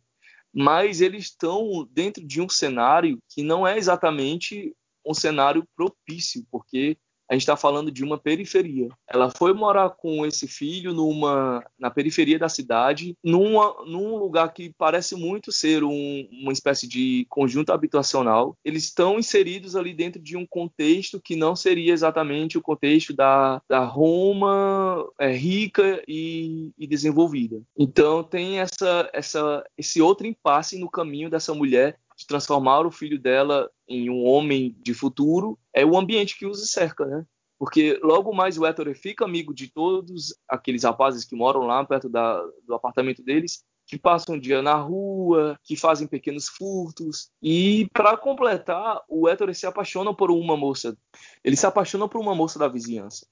mas 0.53 0.99
eles 0.99 1.25
estão 1.25 1.87
dentro 1.89 2.25
de 2.25 2.41
um 2.41 2.49
cenário 2.49 3.17
que 3.29 3.41
não 3.41 3.65
é 3.65 3.77
exatamente 3.77 4.75
um 5.05 5.13
cenário 5.13 5.65
propício, 5.75 6.45
porque 6.51 6.97
a 7.29 7.33
gente 7.33 7.41
está 7.41 7.57
falando 7.57 7.91
de 7.91 8.03
uma 8.03 8.17
periferia. 8.17 8.87
Ela 9.07 9.29
foi 9.29 9.53
morar 9.53 9.89
com 9.89 10.25
esse 10.25 10.47
filho 10.47 10.93
numa 10.93 11.63
na 11.79 11.89
periferia 11.89 12.37
da 12.37 12.49
cidade, 12.49 13.17
numa, 13.23 13.75
num 13.85 14.15
lugar 14.17 14.53
que 14.53 14.73
parece 14.77 15.15
muito 15.15 15.51
ser 15.51 15.83
um, 15.83 16.27
uma 16.31 16.51
espécie 16.51 16.87
de 16.87 17.25
conjunto 17.29 17.71
habitacional. 17.71 18.57
Eles 18.63 18.83
estão 18.83 19.19
inseridos 19.19 19.75
ali 19.75 19.93
dentro 19.93 20.21
de 20.21 20.37
um 20.37 20.45
contexto 20.45 21.19
que 21.19 21.35
não 21.35 21.55
seria 21.55 21.93
exatamente 21.93 22.57
o 22.57 22.61
contexto 22.61 23.13
da, 23.13 23.61
da 23.67 23.83
Roma 23.83 25.07
é, 25.19 25.31
rica 25.31 26.03
e, 26.07 26.71
e 26.77 26.87
desenvolvida. 26.87 27.61
Então 27.77 28.23
tem 28.23 28.59
essa, 28.59 29.09
essa, 29.13 29.63
esse 29.77 30.01
outro 30.01 30.27
impasse 30.27 30.77
no 30.77 30.89
caminho 30.89 31.29
dessa 31.29 31.53
mulher 31.53 31.97
de 32.15 32.25
transformar 32.25 32.85
o 32.85 32.91
filho 32.91 33.19
dela 33.19 33.69
em 33.87 34.09
um 34.09 34.23
homem 34.25 34.75
de 34.79 34.93
futuro, 34.93 35.59
é 35.73 35.85
o 35.85 35.97
ambiente 35.97 36.37
que 36.37 36.45
os 36.45 36.71
cerca, 36.71 37.05
né? 37.05 37.25
Porque 37.57 37.99
logo 38.03 38.33
mais 38.33 38.57
o 38.57 38.65
Héctor 38.65 38.93
fica 38.95 39.25
amigo 39.25 39.53
de 39.53 39.69
todos 39.69 40.35
aqueles 40.47 40.83
rapazes 40.83 41.23
que 41.23 41.35
moram 41.35 41.61
lá 41.61 41.83
perto 41.85 42.09
da, 42.09 42.41
do 42.65 42.73
apartamento 42.73 43.23
deles, 43.23 43.63
que 43.87 43.97
passam 43.97 44.35
um 44.35 44.39
dia 44.39 44.61
na 44.61 44.75
rua, 44.75 45.57
que 45.63 45.75
fazem 45.77 46.07
pequenos 46.07 46.47
furtos. 46.47 47.29
E 47.41 47.87
para 47.93 48.17
completar, 48.17 49.01
o 49.07 49.29
Héctor 49.29 49.53
se 49.53 49.65
apaixona 49.65 50.13
por 50.13 50.31
uma 50.31 50.57
moça. 50.57 50.97
Ele 51.43 51.55
se 51.55 51.65
apaixona 51.65 52.07
por 52.09 52.19
uma 52.19 52.35
moça 52.35 52.57
da 52.59 52.67
vizinhança. 52.67 53.25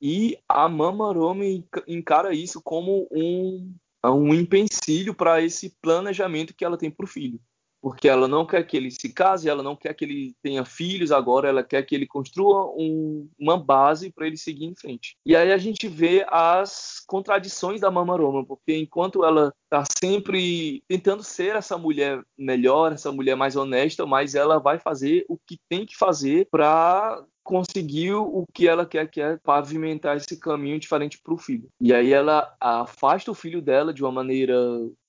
E 0.00 0.36
a 0.48 0.68
Mama 0.68 1.12
Rome 1.12 1.64
encara 1.86 2.34
isso 2.34 2.60
como 2.60 3.06
um, 3.12 3.72
um 4.04 4.34
empecilho 4.34 5.14
para 5.14 5.40
esse 5.40 5.70
planejamento 5.80 6.54
que 6.54 6.64
ela 6.64 6.76
tem 6.76 6.90
para 6.90 7.04
o 7.04 7.08
filho 7.08 7.40
porque 7.82 8.08
ela 8.08 8.28
não 8.28 8.46
quer 8.46 8.64
que 8.64 8.76
ele 8.76 8.92
se 8.92 9.12
case, 9.12 9.48
ela 9.48 9.62
não 9.62 9.74
quer 9.74 9.92
que 9.92 10.04
ele 10.04 10.36
tenha 10.40 10.64
filhos 10.64 11.10
agora, 11.10 11.48
ela 11.48 11.64
quer 11.64 11.82
que 11.82 11.96
ele 11.96 12.06
construa 12.06 12.70
um, 12.76 13.28
uma 13.36 13.58
base 13.58 14.10
para 14.10 14.24
ele 14.24 14.36
seguir 14.36 14.66
em 14.66 14.74
frente. 14.74 15.16
E 15.26 15.34
aí 15.34 15.50
a 15.50 15.58
gente 15.58 15.88
vê 15.88 16.24
as 16.28 17.02
contradições 17.08 17.80
da 17.80 17.90
Mama 17.90 18.16
Roma, 18.16 18.46
porque 18.46 18.76
enquanto 18.76 19.24
ela 19.24 19.52
está 19.64 19.82
sempre 20.00 20.84
tentando 20.86 21.24
ser 21.24 21.56
essa 21.56 21.76
mulher 21.76 22.22
melhor, 22.38 22.92
essa 22.92 23.10
mulher 23.10 23.34
mais 23.34 23.56
honesta, 23.56 24.06
mas 24.06 24.36
ela 24.36 24.60
vai 24.60 24.78
fazer 24.78 25.24
o 25.28 25.36
que 25.36 25.58
tem 25.68 25.84
que 25.84 25.96
fazer 25.96 26.46
para 26.50 27.24
conseguiu 27.42 28.22
o 28.22 28.44
que 28.52 28.68
ela 28.68 28.86
quer, 28.86 29.08
que 29.10 29.20
é 29.20 29.36
pavimentar 29.36 30.16
esse 30.16 30.38
caminho 30.38 30.78
diferente 30.78 31.20
para 31.22 31.34
o 31.34 31.38
filho. 31.38 31.68
E 31.80 31.92
aí 31.92 32.12
ela 32.12 32.54
afasta 32.60 33.30
o 33.30 33.34
filho 33.34 33.60
dela 33.60 33.92
de 33.92 34.02
uma 34.02 34.12
maneira 34.12 34.56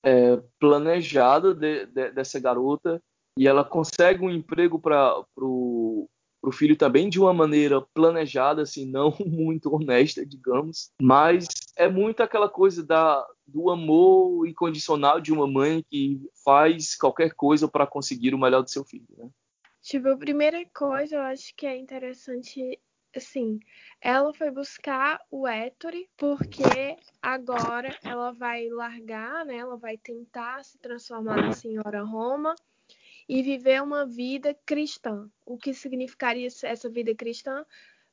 é, 0.04 0.40
planejada 0.58 1.54
de, 1.54 1.86
de, 1.86 2.10
dessa 2.10 2.40
garota 2.40 3.00
e 3.38 3.48
ela 3.48 3.64
consegue 3.64 4.24
um 4.24 4.30
emprego 4.30 4.78
para 4.78 5.16
o 5.36 6.08
pro 6.44 6.52
filho 6.52 6.76
também 6.76 7.08
de 7.08 7.18
uma 7.18 7.32
maneira 7.32 7.80
planejada, 7.80 8.60
assim, 8.60 8.84
não 8.84 9.14
muito 9.26 9.74
honesta, 9.74 10.26
digamos, 10.26 10.90
mas 11.00 11.46
é 11.74 11.88
muito 11.88 12.22
aquela 12.22 12.50
coisa 12.50 12.84
da, 12.84 13.26
do 13.46 13.70
amor 13.70 14.46
incondicional 14.46 15.20
de 15.20 15.32
uma 15.32 15.46
mãe 15.46 15.82
que 15.90 16.20
faz 16.44 16.94
qualquer 16.96 17.32
coisa 17.34 17.66
para 17.66 17.86
conseguir 17.86 18.34
o 18.34 18.38
melhor 18.38 18.62
do 18.62 18.70
seu 18.70 18.84
filho, 18.84 19.06
né? 19.16 19.28
Tipo, 19.84 20.08
a 20.08 20.16
primeira 20.16 20.64
coisa 20.74 21.16
eu 21.16 21.20
acho 21.20 21.54
que 21.54 21.66
é 21.66 21.76
interessante, 21.76 22.80
assim, 23.14 23.60
ela 24.00 24.32
foi 24.32 24.50
buscar 24.50 25.20
o 25.30 25.46
Ettore 25.46 26.08
porque 26.16 26.96
agora 27.20 27.94
ela 28.02 28.32
vai 28.32 28.66
largar, 28.70 29.44
né? 29.44 29.56
Ela 29.56 29.76
vai 29.76 29.98
tentar 29.98 30.64
se 30.64 30.78
transformar 30.78 31.36
na 31.36 31.52
senhora 31.52 32.02
Roma 32.02 32.54
e 33.28 33.42
viver 33.42 33.82
uma 33.82 34.06
vida 34.06 34.56
cristã. 34.64 35.28
O 35.44 35.58
que 35.58 35.74
significaria 35.74 36.48
essa 36.62 36.88
vida 36.88 37.14
cristã? 37.14 37.62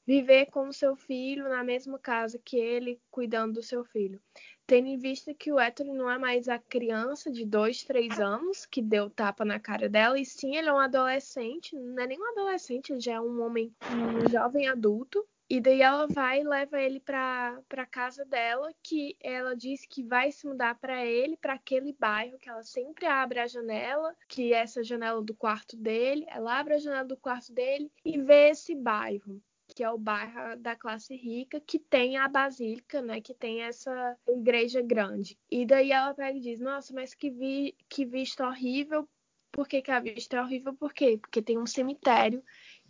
Viver 0.05 0.47
com 0.47 0.71
seu 0.71 0.95
filho 0.95 1.47
na 1.47 1.63
mesma 1.63 1.99
casa 1.99 2.39
que 2.43 2.57
ele, 2.57 2.99
cuidando 3.11 3.53
do 3.53 3.63
seu 3.63 3.83
filho. 3.85 4.19
Tendo 4.65 4.87
em 4.87 4.97
vista 4.97 5.33
que 5.33 5.51
o 5.51 5.59
Héctor 5.59 5.85
não 5.87 6.09
é 6.09 6.17
mais 6.17 6.47
a 6.47 6.57
criança 6.57 7.29
de 7.29 7.45
dois, 7.45 7.83
três 7.83 8.19
anos 8.19 8.65
que 8.65 8.81
deu 8.81 9.09
tapa 9.09 9.45
na 9.45 9.59
cara 9.59 9.87
dela, 9.87 10.19
e 10.19 10.25
sim 10.25 10.55
ele 10.55 10.69
é 10.69 10.73
um 10.73 10.79
adolescente, 10.79 11.75
não 11.75 12.01
é 12.01 12.07
nem 12.07 12.19
um 12.19 12.31
adolescente, 12.31 12.91
ele 12.91 12.99
já 12.99 13.13
é 13.13 13.21
um 13.21 13.41
homem, 13.41 13.75
um 13.91 14.29
jovem 14.29 14.67
adulto. 14.67 15.25
E 15.49 15.59
daí 15.59 15.81
ela 15.81 16.07
vai 16.07 16.39
e 16.39 16.47
leva 16.47 16.81
ele 16.81 17.01
para 17.01 17.61
para 17.67 17.85
casa 17.85 18.23
dela, 18.23 18.73
que 18.81 19.17
ela 19.19 19.53
diz 19.53 19.85
que 19.85 20.01
vai 20.01 20.31
se 20.31 20.47
mudar 20.47 20.79
para 20.79 21.05
ele, 21.05 21.35
para 21.35 21.53
aquele 21.53 21.93
bairro 21.99 22.39
que 22.39 22.49
ela 22.49 22.63
sempre 22.63 23.05
abre 23.05 23.39
a 23.39 23.47
janela, 23.47 24.15
que 24.29 24.53
é 24.53 24.59
essa 24.59 24.81
janela 24.81 25.21
do 25.21 25.35
quarto 25.35 25.75
dele, 25.75 26.25
ela 26.29 26.57
abre 26.57 26.75
a 26.75 26.79
janela 26.79 27.03
do 27.03 27.17
quarto 27.17 27.53
dele 27.53 27.91
e 28.05 28.17
vê 28.17 28.51
esse 28.51 28.73
bairro 28.73 29.41
que 29.73 29.83
é 29.83 29.89
o 29.89 29.97
bairro 29.97 30.57
da 30.57 30.75
classe 30.75 31.15
rica, 31.15 31.59
que 31.59 31.79
tem 31.79 32.17
a 32.17 32.27
basílica, 32.27 33.01
né? 33.01 33.21
Que 33.21 33.33
tem 33.33 33.61
essa 33.61 34.17
igreja 34.27 34.81
grande. 34.81 35.37
E 35.49 35.65
daí 35.65 35.91
ela 35.91 36.13
pega 36.13 36.37
e 36.37 36.41
diz, 36.41 36.59
nossa, 36.59 36.93
mas 36.93 37.13
que, 37.13 37.29
vi, 37.29 37.75
que 37.89 38.05
vista 38.05 38.47
horrível. 38.47 39.07
Por 39.51 39.67
que, 39.67 39.81
que 39.81 39.91
a 39.91 39.99
vista 39.99 40.37
é 40.37 40.41
horrível? 40.41 40.73
Por 40.73 40.93
quê? 40.93 41.17
Porque 41.19 41.41
tem 41.41 41.57
um 41.57 41.65
cemitério 41.65 42.43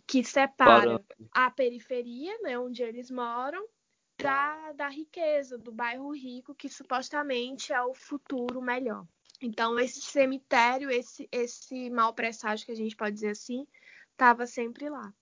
que 0.06 0.22
separa 0.24 0.98
Para. 0.98 1.46
a 1.46 1.50
periferia, 1.50 2.36
né, 2.42 2.58
onde 2.58 2.82
eles 2.82 3.10
moram, 3.10 3.66
da, 4.18 4.72
da 4.72 4.88
riqueza, 4.88 5.58
do 5.58 5.72
bairro 5.72 6.10
rico, 6.14 6.54
que 6.54 6.68
supostamente 6.68 7.72
é 7.72 7.82
o 7.82 7.94
futuro 7.94 8.60
melhor. 8.60 9.06
Então, 9.40 9.78
esse 9.78 10.00
cemitério, 10.00 10.90
esse, 10.90 11.28
esse 11.32 11.90
mau 11.90 12.14
presságio, 12.14 12.66
que 12.66 12.72
a 12.72 12.76
gente 12.76 12.94
pode 12.94 13.14
dizer 13.14 13.30
assim, 13.30 13.66
estava 14.12 14.46
sempre 14.46 14.88
lá. 14.88 15.12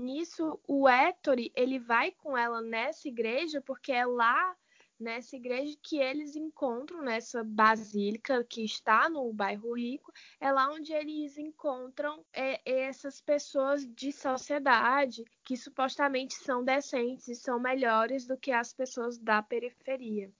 Nisso, 0.00 0.60
o 0.68 0.88
Ettore, 0.88 1.50
ele 1.56 1.78
vai 1.78 2.12
com 2.12 2.38
ela 2.38 2.62
nessa 2.62 3.08
igreja, 3.08 3.60
porque 3.60 3.90
é 3.90 4.06
lá 4.06 4.56
nessa 4.98 5.36
igreja 5.36 5.76
que 5.82 5.98
eles 5.98 6.34
encontram, 6.34 7.02
nessa 7.02 7.42
basílica 7.44 8.44
que 8.44 8.64
está 8.64 9.08
no 9.08 9.32
bairro 9.32 9.74
rico, 9.74 10.12
é 10.40 10.50
lá 10.50 10.70
onde 10.70 10.92
eles 10.92 11.36
encontram 11.38 12.24
é, 12.32 12.60
essas 12.64 13.20
pessoas 13.20 13.86
de 13.86 14.12
sociedade 14.12 15.24
que 15.44 15.56
supostamente 15.56 16.34
são 16.34 16.64
decentes 16.64 17.28
e 17.28 17.34
são 17.34 17.60
melhores 17.60 18.26
do 18.26 18.36
que 18.36 18.50
as 18.50 18.72
pessoas 18.72 19.18
da 19.18 19.42
periferia. 19.42 20.32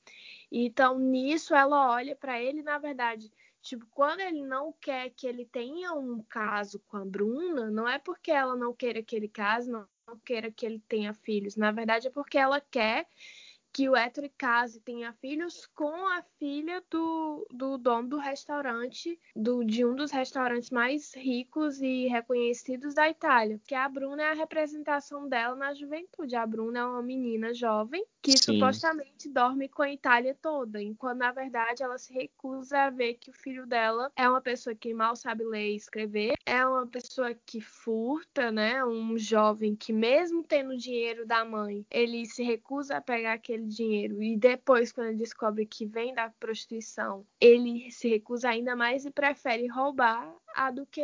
Então, 0.50 0.99
nisso, 0.99 1.55
ela 1.55 1.91
olha 1.91 2.17
para 2.17 2.41
ele, 2.41 2.62
na 2.62 2.79
verdade, 2.79 3.31
Tipo, 3.69 3.85
quando 3.91 4.21
ele 4.21 4.43
não 4.43 4.73
quer 4.81 5.11
que 5.11 5.27
ele 5.27 5.45
tenha 5.45 5.93
um 5.93 6.23
caso 6.23 6.81
com 6.89 6.97
a 6.97 7.05
Bruna, 7.05 7.71
não 7.71 7.87
é 7.87 7.99
porque 7.99 8.31
ela 8.31 8.57
não 8.57 8.73
queira 8.73 9.03
que 9.03 9.15
ele 9.15 9.29
case, 9.29 9.71
não, 9.71 9.87
não 10.07 10.19
queira 10.21 10.51
que 10.51 10.65
ele 10.65 10.83
tenha 10.89 11.13
filhos. 11.13 11.55
Na 11.55 11.71
verdade, 11.71 12.07
é 12.07 12.11
porque 12.11 12.39
ela 12.39 12.63
quer 12.63 13.07
que 13.79 13.89
o 13.89 13.95
Héctor 13.95 14.29
case 14.37 14.81
tenha 14.81 15.13
filhos 15.13 15.65
com 15.73 16.09
a 16.09 16.21
filha 16.37 16.83
do, 16.91 17.47
do 17.49 17.79
dono 17.79 18.09
do 18.09 18.19
restaurante, 18.19 19.17
do, 19.37 19.63
de 19.63 19.85
um 19.85 19.95
dos 19.95 20.11
restaurantes 20.11 20.71
mais 20.71 21.15
ricos 21.15 21.81
e 21.81 22.09
reconhecidos 22.09 22.93
da 22.93 23.09
Itália. 23.09 23.61
Que 23.65 23.77
a 23.77 23.89
Bruna 23.89 24.21
é 24.25 24.31
a 24.33 24.35
representação 24.35 25.29
dela 25.29 25.55
na 25.55 25.75
juventude. 25.75 26.35
A 26.35 26.45
Bruna 26.45 26.81
é 26.81 26.85
uma 26.85 27.03
menina 27.05 27.55
jovem 27.55 28.05
que 28.21 28.33
Sim. 28.33 28.55
supostamente 28.55 29.29
dorme 29.29 29.69
com 29.69 29.83
a 29.83 29.93
Itália 29.93 30.37
toda, 30.43 30.83
enquanto 30.83 31.19
na 31.19 31.31
verdade 31.31 31.83
ela 31.83 31.99
se 31.99 32.13
recusa 32.13 32.79
a 32.79 32.91
ver 32.91 33.15
que 33.15 33.31
o 33.31 33.33
filho 33.33 33.67
dela 33.67 34.11
é 34.17 34.29
uma 34.29 34.41
pessoa 34.41 34.75
que 34.75 34.93
mal 34.93 35.15
sabe 35.15 35.45
ler 35.45 35.71
e 35.71 35.77
escrever, 35.77 36.35
é 36.45 36.67
uma 36.67 36.87
pessoa 36.87 37.33
que 37.47 37.61
furta, 37.61 38.51
né? 38.51 38.85
Um 38.85 39.17
jovem 39.17 39.77
que 39.77 39.93
mesmo 39.93 40.43
tendo 40.43 40.77
dinheiro 40.77 41.27
da 41.27 41.45
mãe, 41.45 41.87
ele 41.91 42.27
se 42.27 42.43
recusa 42.43 42.97
a 42.97 43.01
pegar 43.01 43.35
aquele 43.35 43.68
dinheiro 43.69 44.23
e 44.23 44.37
depois 44.37 44.91
quando 44.91 45.09
ele 45.09 45.19
descobre 45.19 45.67
que 45.67 45.87
vem 45.87 46.15
da 46.15 46.31
prostituição, 46.41 47.25
ele 47.41 47.91
se 47.91 48.09
recusa 48.09 48.49
ainda 48.49 48.75
mais 48.75 49.05
e 49.05 49.11
prefere 49.11 49.67
roubar 49.69 50.35
a 50.55 50.71
do 50.71 50.87
que 50.87 51.03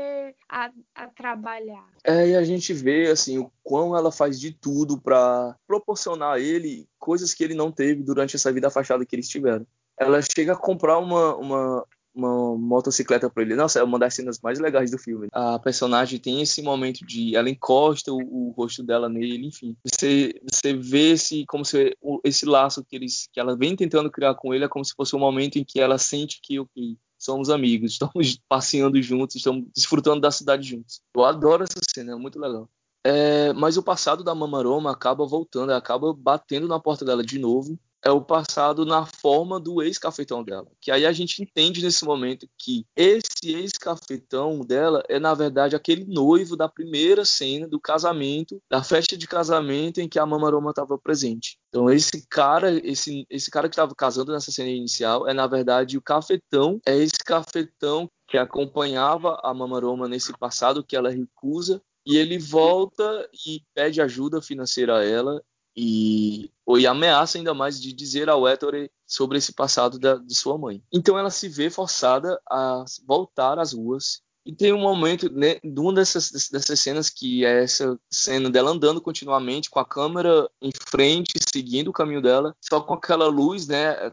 a, 0.49 0.71
a 0.94 1.06
trabalhar. 1.09 1.87
É, 2.02 2.30
e 2.30 2.37
a 2.37 2.42
gente 2.42 2.73
vê 2.73 3.11
assim 3.11 3.38
o 3.38 3.50
quão 3.62 3.97
ela 3.97 4.11
faz 4.11 4.40
de 4.40 4.52
tudo 4.52 5.00
para 5.00 5.56
proporcionar 5.66 6.35
a 6.35 6.40
ele 6.40 6.88
coisas 6.99 7.35
que 7.35 7.44
ele 7.44 7.54
não 7.54 7.71
teve 7.71 8.02
durante 8.02 8.37
essa 8.37 8.52
vida 8.52 8.68
afastada 8.68 9.04
que 9.04 9.14
eles 9.14 9.28
tiveram. 9.28 9.66
Ela 9.99 10.21
chega 10.23 10.54
a 10.54 10.56
comprar 10.56 10.99
uma, 10.99 11.37
uma, 11.37 11.87
uma 12.14 12.56
motocicleta 12.56 13.28
para 13.28 13.42
ele. 13.42 13.56
Nossa, 13.56 13.80
é 13.80 13.83
uma 13.83 13.99
das 13.99 14.14
cenas 14.14 14.38
mais 14.40 14.61
legais 14.61 14.90
do 14.90 14.99
filme. 14.99 15.28
A 15.33 15.59
personagem 15.59 16.18
tem 16.18 16.40
esse 16.40 16.62
momento 16.62 17.04
de 17.04 17.35
ela 17.35 17.50
encosta 17.50 18.12
o, 18.12 18.18
o 18.18 18.54
rosto 18.56 18.83
dela 18.83 19.09
nele, 19.09 19.47
enfim. 19.47 19.76
Você, 19.85 20.35
você 20.49 20.73
vê 20.73 21.12
esse 21.12 21.44
como 21.47 21.64
se 21.64 21.97
esse 22.23 22.47
laço 22.47 22.85
que 22.85 22.97
eles 22.97 23.28
que 23.33 23.40
ela 23.40 23.56
vem 23.56 23.75
tentando 23.75 24.11
criar 24.11 24.35
com 24.35 24.54
ele 24.54 24.64
é 24.64 24.68
como 24.68 24.85
se 24.85 24.94
fosse 24.94 25.14
um 25.16 25.18
momento 25.18 25.56
em 25.56 25.64
que 25.64 25.80
ela 25.80 25.99
sente 25.99 26.40
que 26.42 26.61
okay, 26.61 26.97
somos 27.18 27.50
amigos, 27.50 27.92
estamos 27.99 28.38
passeando 28.49 29.00
juntos, 29.02 29.37
estamos 29.37 29.64
desfrutando 29.75 30.21
da 30.21 30.30
cidade 30.30 30.68
juntos. 30.68 31.00
Eu 31.14 31.25
adoro 31.25 31.64
essa 31.64 31.80
cena, 31.94 32.12
é 32.12 32.16
muito 32.16 32.38
legal. 32.38 32.68
É, 33.06 33.52
mas 33.52 33.76
o 33.76 33.83
passado 33.83 34.25
da 34.25 34.35
Mamaroma 34.35 34.90
acaba 34.90 35.26
voltando, 35.26 35.73
acaba 35.73 36.14
batendo 36.14 36.66
na 36.66 36.80
porta 36.80 37.04
dela 37.04 37.23
de 37.23 37.38
novo. 37.38 37.78
É 38.04 38.11
o 38.11 38.20
passado 38.20 38.84
na 38.84 39.06
forma 39.06 39.58
do 39.58 39.82
ex-cafetão 39.82 40.44
dela. 40.44 40.66
Que 40.80 40.90
aí 40.90 41.06
a 41.06 41.12
gente 41.12 41.42
entende 41.42 41.82
nesse 41.82 42.04
momento 42.04 42.46
que 42.58 42.87
esse 42.94 43.54
ex-cafetão 43.54 44.61
dela 44.61 45.02
é, 45.08 45.18
na 45.18 45.32
verdade, 45.32 45.75
aquele 45.75 46.04
noivo 46.04 46.54
da 46.54 46.68
primeira 46.68 47.25
cena 47.25 47.66
do 47.66 47.80
casamento, 47.80 48.61
da 48.70 48.82
festa 48.82 49.16
de 49.16 49.26
casamento 49.26 50.00
em 50.00 50.08
que 50.08 50.18
a 50.18 50.26
Mamaroma 50.26 50.70
estava 50.70 50.99
presente. 50.99 51.58
Então, 51.68 51.90
esse 51.90 52.26
cara, 52.28 52.70
esse, 52.87 53.26
esse 53.30 53.50
cara 53.50 53.68
que 53.68 53.75
estava 53.75 53.94
casando 53.94 54.32
nessa 54.32 54.52
cena 54.52 54.68
inicial, 54.68 55.26
é, 55.26 55.32
na 55.32 55.46
verdade, 55.46 55.96
o 55.96 56.02
cafetão, 56.02 56.78
é 56.87 56.94
esse 56.96 57.18
cafetão 57.25 58.11
que 58.28 58.37
acompanhava 58.37 59.40
a 59.42 59.54
Mamaroma 59.54 60.06
nesse 60.08 60.37
passado, 60.38 60.84
que 60.84 60.94
ela 60.94 61.11
recusa, 61.11 61.80
e 62.06 62.18
ele 62.18 62.38
volta 62.38 63.28
e 63.46 63.62
pede 63.75 64.00
ajuda 64.00 64.42
financeira 64.42 64.99
a 64.99 65.04
ela 65.04 65.42
e, 65.76 66.50
e 66.69 66.87
ameaça 66.87 67.38
ainda 67.38 67.54
mais 67.54 67.81
de 67.81 67.93
dizer 67.93 68.28
ao 68.28 68.49
Ettore 68.49 68.90
sobre 69.07 69.38
esse 69.38 69.52
passado 69.52 69.99
da, 69.99 70.16
de 70.16 70.35
sua 70.35 70.57
mãe. 70.57 70.83
Então 70.93 71.19
ela 71.19 71.31
se 71.31 71.49
vê 71.49 71.71
forçada 71.71 72.40
a 72.50 72.85
voltar 73.07 73.59
às 73.59 73.73
ruas 73.73 74.23
e 74.47 74.54
tem 74.54 74.75
um 74.75 74.81
momento, 74.81 75.33
né, 75.33 75.59
de 75.64 75.81
uma 75.81 75.95
dessas, 75.95 76.50
dessas 76.50 76.78
cenas, 76.78 77.09
que 77.09 77.47
é 77.47 77.62
essa 77.62 77.99
cena 78.11 78.50
dela 78.50 78.71
andando 78.71 79.00
continuamente, 79.00 79.71
com 79.71 79.81
a 79.81 79.87
câmera 79.87 80.49
em 80.61 80.71
frente, 80.90 81.33
seguindo 81.50 81.88
o 81.88 81.93
caminho 81.93 82.21
dela, 82.21 82.54
só 82.61 82.78
com 82.81 82.93
aquela 82.93 83.26
luz, 83.26 83.66
né, 83.66 84.12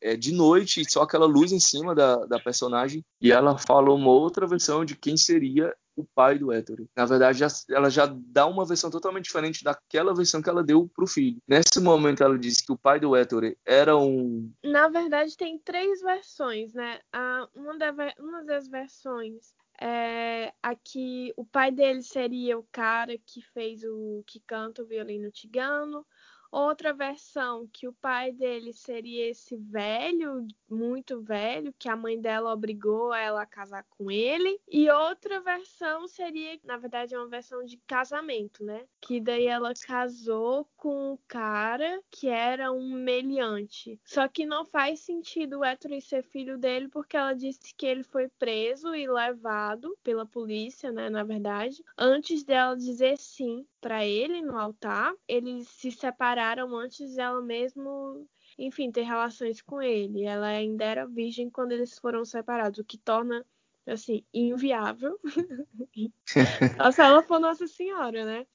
é 0.00 0.16
de 0.16 0.32
noite, 0.32 0.90
só 0.90 1.02
aquela 1.02 1.26
luz 1.26 1.52
em 1.52 1.60
cima 1.60 1.94
da, 1.94 2.24
da 2.24 2.38
personagem. 2.38 3.04
E 3.20 3.30
ela 3.30 3.58
fala 3.58 3.92
uma 3.92 4.10
outra 4.10 4.46
versão 4.46 4.82
de 4.82 4.96
quem 4.96 5.16
seria 5.16 5.74
o 5.96 6.04
pai 6.04 6.38
do 6.38 6.52
Ettore. 6.52 6.88
Na 6.94 7.06
verdade, 7.06 7.42
ela 7.70 7.90
já 7.90 8.06
dá 8.06 8.46
uma 8.46 8.66
versão 8.66 8.90
totalmente 8.90 9.24
diferente 9.24 9.64
daquela 9.64 10.14
versão 10.14 10.42
que 10.42 10.48
ela 10.48 10.62
deu 10.62 10.88
pro 10.94 11.06
filho. 11.06 11.40
Nesse 11.48 11.80
momento, 11.80 12.22
ela 12.22 12.38
disse 12.38 12.64
que 12.64 12.72
o 12.72 12.78
pai 12.78 13.00
do 13.00 13.16
Ettore 13.16 13.56
era 13.64 13.96
um. 13.96 14.52
Na 14.62 14.88
verdade, 14.88 15.36
tem 15.36 15.58
três 15.58 16.00
versões, 16.00 16.74
né? 16.74 17.00
A, 17.12 17.48
uma, 17.54 17.74
uma 18.18 18.44
das 18.44 18.68
versões 18.68 19.54
é, 19.80 20.54
aqui 20.62 21.32
o 21.36 21.44
pai 21.44 21.70
dele 21.70 22.02
seria 22.02 22.58
o 22.58 22.66
cara 22.72 23.16
que 23.18 23.42
fez 23.42 23.82
o 23.84 24.22
que 24.26 24.40
canta 24.40 24.82
o 24.82 24.86
violino 24.86 25.30
tigano. 25.30 26.06
Outra 26.50 26.92
versão 26.92 27.68
que 27.72 27.88
o 27.88 27.92
pai 27.92 28.32
dele 28.32 28.72
seria 28.72 29.28
esse 29.28 29.56
velho, 29.56 30.46
muito 30.68 31.20
velho, 31.20 31.74
que 31.78 31.88
a 31.88 31.96
mãe 31.96 32.20
dela 32.20 32.52
obrigou 32.52 33.14
ela 33.14 33.42
a 33.42 33.46
casar 33.46 33.84
com 33.90 34.10
ele. 34.10 34.60
E 34.68 34.90
outra 34.90 35.40
versão 35.40 36.06
seria, 36.08 36.58
na 36.64 36.76
verdade, 36.76 37.14
é 37.14 37.18
uma 37.18 37.28
versão 37.28 37.64
de 37.64 37.76
casamento, 37.86 38.64
né? 38.64 38.86
Que 39.00 39.20
daí 39.20 39.46
ela 39.46 39.72
casou 39.86 40.68
com 40.76 41.12
um 41.12 41.18
cara 41.28 42.02
que 42.10 42.28
era 42.28 42.72
um 42.72 42.92
meliante. 42.92 44.00
Só 44.04 44.28
que 44.28 44.46
não 44.46 44.64
faz 44.64 45.00
sentido 45.00 45.58
o 45.58 45.64
Héctor 45.64 46.00
ser 46.00 46.22
filho 46.22 46.58
dele, 46.58 46.88
porque 46.88 47.16
ela 47.16 47.32
disse 47.32 47.74
que 47.74 47.86
ele 47.86 48.02
foi 48.02 48.28
preso 48.28 48.94
e 48.94 49.08
levado 49.08 49.96
pela 50.02 50.26
polícia, 50.26 50.90
né? 50.92 51.08
Na 51.08 51.22
verdade, 51.22 51.82
antes 51.96 52.44
dela 52.44 52.76
dizer 52.76 53.16
sim 53.18 53.66
para 53.80 54.04
ele 54.04 54.42
no 54.42 54.58
altar, 54.58 55.14
eles 55.28 55.68
se 55.68 55.90
separaram 55.90 56.74
antes 56.76 57.14
dela 57.14 57.42
mesmo, 57.42 58.28
enfim, 58.58 58.90
ter 58.90 59.02
relações 59.02 59.62
com 59.62 59.80
ele. 59.82 60.24
Ela 60.24 60.48
ainda 60.48 60.84
era 60.84 61.06
virgem 61.06 61.50
quando 61.50 61.72
eles 61.72 61.98
foram 61.98 62.24
separados, 62.24 62.78
o 62.80 62.84
que 62.84 62.98
torna 62.98 63.44
assim, 63.86 64.24
inviável. 64.32 65.18
Nossa, 66.78 67.04
ela 67.04 67.22
foi 67.22 67.38
Nossa 67.38 67.66
Senhora, 67.66 68.24
né? 68.24 68.46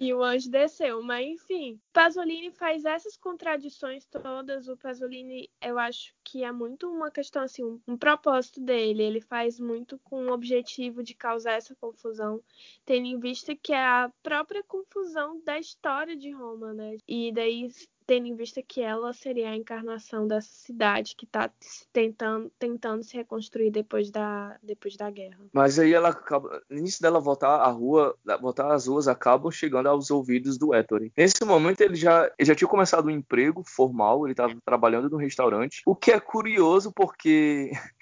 e 0.00 0.12
o 0.12 0.22
anjo 0.22 0.50
desceu. 0.50 1.02
Mas, 1.02 1.26
enfim, 1.26 1.80
Pasolini 1.92 2.50
faz 2.50 2.84
essas 2.84 3.16
contradições 3.16 4.04
todas. 4.06 4.68
O 4.68 4.76
Pasolini, 4.76 5.50
eu 5.60 5.78
acho 5.78 6.14
que 6.22 6.44
é 6.44 6.52
muito 6.52 6.88
uma 6.88 7.10
questão, 7.10 7.42
assim, 7.42 7.64
um, 7.64 7.80
um 7.88 7.96
propósito 7.96 8.60
dele. 8.60 9.02
Ele 9.02 9.20
faz 9.20 9.58
muito 9.58 9.98
com 10.04 10.26
o 10.26 10.32
objetivo 10.32 11.02
de 11.02 11.14
causar 11.14 11.52
essa 11.52 11.74
confusão, 11.76 12.42
tendo 12.84 13.06
em 13.06 13.18
vista 13.18 13.56
que 13.56 13.72
é 13.72 13.84
a 13.84 14.12
própria 14.22 14.62
confusão 14.62 15.40
da 15.44 15.58
história 15.58 16.16
de 16.16 16.30
Roma, 16.30 16.72
né? 16.72 16.96
E 17.08 17.32
daí 17.32 17.68
tendo 18.10 18.26
em 18.26 18.34
vista 18.34 18.60
que 18.60 18.80
ela 18.80 19.12
seria 19.12 19.50
a 19.50 19.56
encarnação 19.56 20.26
dessa 20.26 20.48
cidade 20.50 21.14
que 21.14 21.24
está 21.24 21.48
tentando, 21.92 22.50
tentando 22.58 23.04
se 23.04 23.16
reconstruir 23.16 23.70
depois 23.70 24.10
da, 24.10 24.58
depois 24.60 24.96
da 24.96 25.08
guerra. 25.08 25.38
Mas 25.52 25.78
aí 25.78 25.94
ela 25.94 26.08
acaba, 26.08 26.60
nisso 26.68 27.00
dela 27.00 27.20
voltar 27.20 27.60
à 27.60 27.68
rua, 27.68 28.18
voltar 28.40 28.74
às 28.74 28.88
ruas, 28.88 29.06
acabam 29.06 29.52
chegando 29.52 29.88
aos 29.88 30.10
ouvidos 30.10 30.58
do 30.58 30.74
Ettore. 30.74 31.12
Nesse 31.16 31.44
momento 31.44 31.82
ele 31.82 31.94
já, 31.94 32.28
ele 32.36 32.48
já 32.48 32.54
tinha 32.56 32.66
começado 32.66 33.06
um 33.06 33.10
emprego 33.10 33.62
formal, 33.64 34.26
ele 34.26 34.32
estava 34.32 34.56
trabalhando 34.64 35.08
no 35.08 35.16
restaurante, 35.16 35.80
o 35.86 35.94
que 35.94 36.10
é 36.10 36.18
curioso 36.18 36.92
porque 36.92 37.70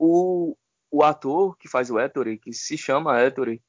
o, 0.00 0.56
o 0.90 1.02
ator 1.02 1.58
que 1.58 1.68
faz 1.68 1.90
o 1.90 2.00
Ettore, 2.00 2.38
que 2.38 2.54
se 2.54 2.78
chama 2.78 3.22
Ettore, 3.22 3.60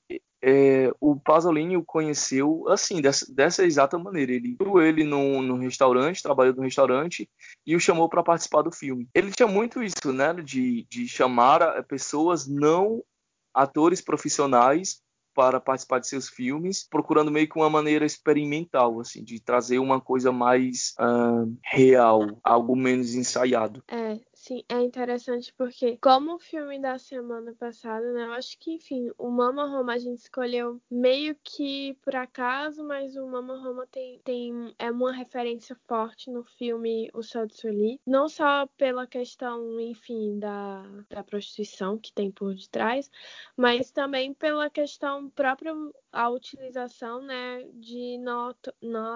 é, 0.46 0.92
o 1.00 1.16
Pasolini 1.16 1.78
o 1.78 1.84
conheceu 1.84 2.66
assim, 2.68 3.02
dessa, 3.02 3.26
dessa 3.34 3.64
exata 3.64 3.98
maneira. 3.98 4.34
Ele 4.34 4.58
viu 4.60 4.82
ele 4.82 5.06
no, 5.06 5.42
no 5.42 5.56
restaurante, 5.58 6.22
trabalhou 6.22 6.54
no 6.54 6.64
restaurante 6.64 7.30
e 7.66 7.76
o 7.78 7.80
chamou 7.80 8.10
para 8.10 8.22
participar 8.22 8.62
do 8.62 8.72
filme. 8.72 9.08
Ele 9.16 9.32
tinha 9.32 9.48
muito 9.48 9.82
isso, 9.82 10.12
né, 10.12 10.34
de, 10.34 10.86
de 10.90 11.08
chamar 11.08 11.82
pessoas 11.86 12.46
não 12.46 13.02
atores 13.54 14.02
profissionais 14.02 15.02
para 15.34 15.60
participar 15.60 16.00
de 16.00 16.08
seus 16.08 16.30
filmes, 16.30 16.86
procurando 16.88 17.32
meio 17.32 17.50
que 17.50 17.58
uma 17.58 17.70
maneira 17.70 18.06
experimental, 18.06 19.00
assim, 19.00 19.24
de 19.24 19.40
trazer 19.40 19.80
uma 19.80 20.00
coisa 20.00 20.32
mais 20.32 20.94
uh, 21.00 21.52
real, 21.64 22.40
algo 22.44 22.76
menos 22.76 23.16
ensaiado. 23.16 23.84
É, 23.90 24.20
Sim, 24.46 24.62
é 24.68 24.82
interessante 24.82 25.54
porque, 25.58 25.98
como 26.02 26.36
o 26.36 26.40
filme 26.40 26.78
da 26.78 27.00
semana 27.00 27.54
passada, 27.54 28.12
né? 28.12 28.26
Eu 28.26 28.34
acho 28.34 28.60
que, 28.60 28.74
enfim, 28.74 29.10
o 29.18 29.30
Mama 29.30 29.66
Roma 29.70 29.94
a 29.94 29.98
gente 29.98 30.20
escolheu 30.20 30.82
meio 30.92 31.34
que 31.42 31.94
por 32.02 32.14
acaso, 32.14 32.84
mas 32.84 33.16
o 33.16 33.26
Mama 33.26 33.58
Roma 33.58 33.88
tem, 33.88 34.20
tem 34.20 34.76
é 34.78 34.92
uma 34.92 35.14
referência 35.14 35.78
forte 35.88 36.30
no 36.30 36.44
filme 36.44 37.10
O 37.14 37.24
Céu 37.24 37.46
de 37.46 37.56
Sully. 37.56 38.02
Não 38.06 38.28
só 38.28 38.68
pela 38.76 39.08
questão, 39.08 39.80
enfim, 39.80 40.38
da, 40.38 40.84
da 41.10 41.24
prostituição 41.24 41.98
que 41.98 42.12
tem 42.12 42.30
por 42.30 42.54
detrás, 42.54 43.10
mas 43.56 43.92
também 43.92 44.34
pela 44.34 44.70
questão 44.70 45.30
própria 45.30 45.74
a 46.14 46.30
utilização 46.30 47.24
né, 47.24 47.68
de 47.74 48.20
não, 48.20 48.54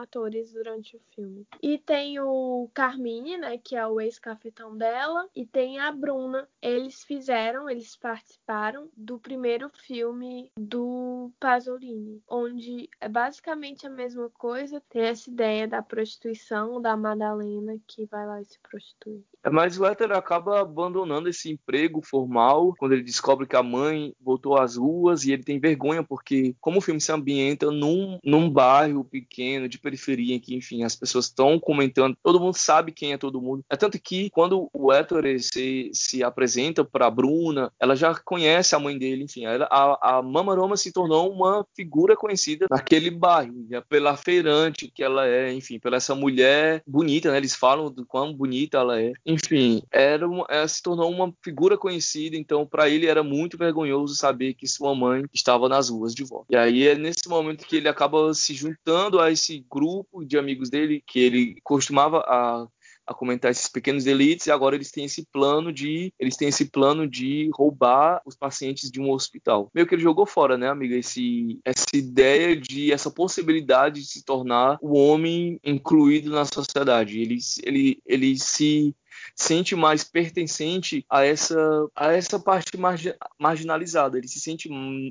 atores 0.02 0.52
durante 0.52 0.98
o 0.98 1.00
filme. 1.14 1.48
E 1.62 1.78
tem 1.78 2.20
o 2.20 2.68
Carmine, 2.74 3.38
né, 3.38 3.60
que 3.60 3.76
é 3.76 3.86
o 3.86 4.02
ex-cafetão 4.02 4.76
dela, 4.76 5.17
e 5.36 5.46
tem 5.46 5.80
a 5.80 5.92
Bruna. 5.92 6.48
Eles 6.62 7.04
fizeram, 7.04 7.70
eles 7.70 7.96
participaram 7.96 8.90
do 8.96 9.20
primeiro 9.20 9.70
filme 9.70 10.52
do 10.58 11.32
Pasolini, 11.40 12.22
onde 12.28 12.90
é 13.00 13.08
basicamente 13.08 13.86
a 13.86 13.90
mesma 13.90 14.30
coisa, 14.32 14.82
tem 14.90 15.04
essa 15.04 15.30
ideia 15.30 15.68
da 15.68 15.82
prostituição 15.82 16.82
da 16.82 16.96
Madalena 16.96 17.78
que 17.88 18.06
vai 18.06 18.26
lá 18.26 18.42
e 18.42 18.46
se 18.46 18.60
prostitui. 18.60 19.24
É, 19.44 19.50
mas 19.50 19.80
o 19.80 19.86
Hétero 19.86 20.18
acaba 20.18 20.60
abandonando 20.60 21.30
esse 21.30 21.50
emprego 21.50 22.02
formal 22.02 22.74
quando 22.78 22.94
ele 22.94 23.04
descobre 23.04 23.48
que 23.48 23.56
a 23.56 23.64
mãe 23.64 24.14
voltou 24.20 24.58
às 24.58 24.76
ruas 24.76 25.24
e 25.24 25.32
ele 25.32 25.44
tem 25.44 25.60
vergonha 25.60 26.04
porque, 26.04 26.54
como 26.60 26.80
o 26.80 26.82
filme 26.82 27.00
se 27.00 27.12
ambienta 27.12 27.72
num, 27.72 28.20
num 28.24 28.50
bairro 28.50 29.06
pequeno, 29.06 29.70
de 29.70 29.80
periferia, 29.80 30.36
em 30.36 30.40
que, 30.40 30.56
enfim, 30.56 30.84
as 30.84 30.96
pessoas 30.96 31.26
estão 31.26 31.60
comentando, 31.60 32.18
todo 32.22 32.40
mundo 32.40 32.56
sabe 32.56 32.92
quem 32.92 33.14
é 33.14 33.18
todo 33.18 33.42
mundo. 33.42 33.64
É 33.70 33.78
tanto 33.78 33.98
que 34.00 34.30
quando 34.32 34.70
o 34.74 34.92
Hétero 34.92 35.07
se, 35.40 35.90
se 35.94 36.24
apresenta 36.24 36.84
para 36.84 37.10
Bruna, 37.10 37.72
ela 37.80 37.96
já 37.96 38.16
conhece 38.16 38.76
a 38.76 38.80
mãe 38.80 38.98
dele, 38.98 39.24
enfim, 39.24 39.46
ela, 39.46 39.68
a, 39.72 40.18
a 40.18 40.22
Mama 40.22 40.56
Roma 40.56 40.78
se 40.78 40.92
tornou 40.92 41.32
uma 41.32 41.66
figura 41.76 42.16
conhecida 42.16 42.68
naquele 42.70 43.10
bairro, 43.10 43.56
pela 43.90 44.16
feirante 44.18 44.92
que 44.94 45.04
ela 45.04 45.28
é, 45.28 45.52
enfim, 45.54 45.80
pela 45.80 45.98
essa 45.98 46.16
mulher 46.16 46.82
bonita, 46.88 47.32
né? 47.32 47.38
Eles 47.38 47.56
falam 47.56 47.92
do 47.92 48.06
quão 48.06 48.34
bonita 48.34 48.78
ela 48.78 49.02
é 49.02 49.12
enfim, 49.26 49.82
era 49.92 50.28
uma, 50.28 50.46
ela 50.50 50.68
se 50.68 50.82
tornou 50.82 51.12
uma 51.12 51.34
figura 51.44 51.78
conhecida, 51.78 52.36
então 52.36 52.66
para 52.66 52.90
ele 52.90 53.06
era 53.06 53.24
muito 53.24 53.58
vergonhoso 53.58 54.16
saber 54.16 54.54
que 54.54 54.68
sua 54.68 54.96
mãe 54.96 55.26
estava 55.34 55.68
nas 55.68 55.90
ruas 55.90 56.14
de 56.14 56.24
volta. 56.24 56.48
E 56.50 56.56
aí 56.56 56.88
é 56.88 56.96
nesse 56.96 57.28
momento 57.28 57.66
que 57.66 57.78
ele 57.78 57.88
acaba 57.88 58.34
se 58.34 58.54
juntando 58.54 59.20
a 59.20 59.32
esse 59.32 59.66
grupo 59.70 60.24
de 60.26 60.38
amigos 60.38 60.70
dele, 60.70 61.04
que 61.06 61.20
ele 61.20 61.58
costumava 61.64 62.20
a 62.20 62.68
a 63.08 63.14
comentar 63.14 63.50
esses 63.50 63.68
pequenos 63.68 64.06
elites 64.06 64.48
e 64.48 64.52
agora 64.52 64.76
eles 64.76 64.92
têm 64.92 65.06
esse 65.06 65.26
plano 65.32 65.72
de 65.72 66.14
eles 66.20 66.36
têm 66.36 66.50
esse 66.50 66.66
plano 66.66 67.08
de 67.08 67.50
roubar 67.54 68.22
os 68.26 68.36
pacientes 68.36 68.92
de 68.92 69.00
um 69.00 69.12
hospital. 69.12 69.72
Meio 69.74 69.88
que 69.88 69.96
ele 69.96 70.02
jogou 70.02 70.26
fora, 70.26 70.58
né, 70.58 70.70
amiga, 70.70 70.96
esse 70.96 71.60
essa 71.64 71.86
ideia 71.96 72.56
de 72.56 72.92
essa 72.92 73.10
possibilidade 73.10 74.02
de 74.02 74.08
se 74.08 74.24
tornar 74.24 74.78
o 74.82 74.98
homem 74.98 75.60
incluído 75.64 76.30
na 76.30 76.46
sociedade. 76.46 77.20
Ele 77.20 77.38
ele 77.64 78.02
ele 78.06 78.38
se 78.38 78.94
sente 79.36 79.76
mais 79.76 80.04
pertencente 80.04 81.06
a 81.10 81.24
essa, 81.24 81.88
a 81.96 82.14
essa 82.14 82.40
parte 82.40 82.78
margi 82.78 83.14
marginalizada. 83.40 84.18
Ele 84.18 84.28
se 84.28 84.40
sente 84.40 84.70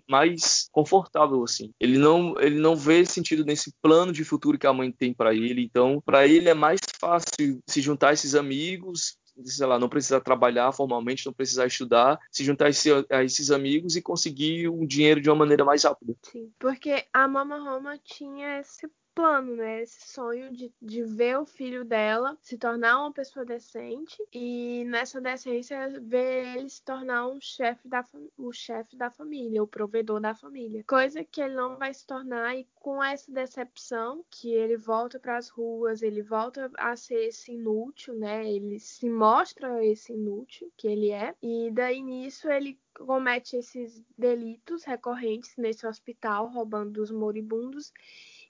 mais 0.09 0.69
confortável 0.73 1.43
assim. 1.43 1.73
Ele 1.81 1.99
não, 1.99 2.35
ele 2.41 2.59
não 2.59 2.77
vê 2.77 3.05
sentido 3.05 3.45
nesse 3.45 3.73
plano 3.83 4.13
de 4.13 4.25
futuro 4.25 4.59
que 4.59 4.67
a 4.67 4.73
mãe 4.73 4.91
tem 4.91 5.13
para 5.13 5.35
ele. 5.35 5.63
Então, 5.63 6.03
para 6.05 6.27
ele 6.27 6.49
é 6.49 6.55
mais 6.55 6.81
fácil 7.01 7.61
se 7.67 7.81
juntar 7.81 8.11
a 8.11 8.13
esses 8.13 8.35
amigos, 8.35 9.17
sei 9.45 9.67
lá, 9.67 9.79
não 9.79 9.89
precisar 9.89 10.21
trabalhar 10.21 10.73
formalmente, 10.73 11.27
não 11.27 11.33
precisar 11.33 11.67
estudar, 11.67 12.19
se 12.31 12.45
juntar 12.45 12.67
a, 12.67 12.71
esse, 12.71 12.91
a 13.11 13.23
esses 13.23 13.51
amigos 13.51 13.97
e 13.97 14.03
conseguir 14.03 14.69
o 14.69 14.87
dinheiro 14.87 15.21
de 15.21 15.29
uma 15.29 15.37
maneira 15.37 15.65
mais 15.65 15.85
rápida. 15.85 16.15
Sim, 16.23 16.51
porque 16.59 17.05
a 17.13 17.29
Mama 17.29 17.59
Roma 17.59 17.99
tinha 17.99 18.61
esse 18.61 18.89
plano, 19.17 19.57
né? 19.57 19.83
Esse 19.83 20.13
sonho 20.13 20.53
de, 20.53 20.71
de 20.81 21.03
ver 21.03 21.39
o 21.39 21.47
filho 21.47 21.87
dela 21.87 22.37
se 22.43 22.59
tornar 22.59 23.01
uma 23.01 23.11
pessoa 23.11 23.47
decente 23.47 24.23
e 24.31 24.85
nessa 24.85 25.23
decência 25.23 25.89
ver 26.03 26.59
ele 26.59 26.69
se 26.69 26.83
tornar 26.85 27.27
um 27.27 27.41
chefe 27.41 27.89
da 27.89 28.05
o 28.37 28.53
chefe 28.53 28.95
da 28.95 29.11
família, 29.11 29.63
o 29.63 29.67
provedor 29.67 30.21
da 30.21 30.35
família. 30.35 30.85
Coisa 30.87 31.25
que 31.25 31.41
ele 31.41 31.55
não 31.55 31.79
vai 31.79 31.95
se 31.95 32.07
tornar 32.07 32.55
e 32.57 32.69
com 32.75 33.03
essa 33.03 33.33
decepção 33.33 34.23
que 34.31 34.53
ele 34.53 34.77
volta 34.77 35.19
para 35.19 35.39
as 35.39 35.49
ruas, 35.49 36.03
ele 36.03 36.23
volta 36.23 36.71
a 36.77 36.95
ser 36.95 37.29
esse 37.29 37.53
inútil, 37.53 38.15
né? 38.15 38.47
Ele 38.47 38.79
se 38.79 39.09
mostra 39.09 39.83
esse 39.83 40.13
inútil 40.13 40.71
que 40.77 40.87
ele 40.87 41.11
é 41.11 41.35
e 41.43 41.71
daí 41.73 42.03
nisso 42.03 42.51
ele 42.51 42.79
comete 42.93 43.57
esses 43.57 44.03
delitos 44.17 44.85
recorrentes 44.85 45.57
nesse 45.57 45.87
hospital, 45.87 46.49
roubando 46.49 47.03
os 47.03 47.11
moribundos 47.11 47.93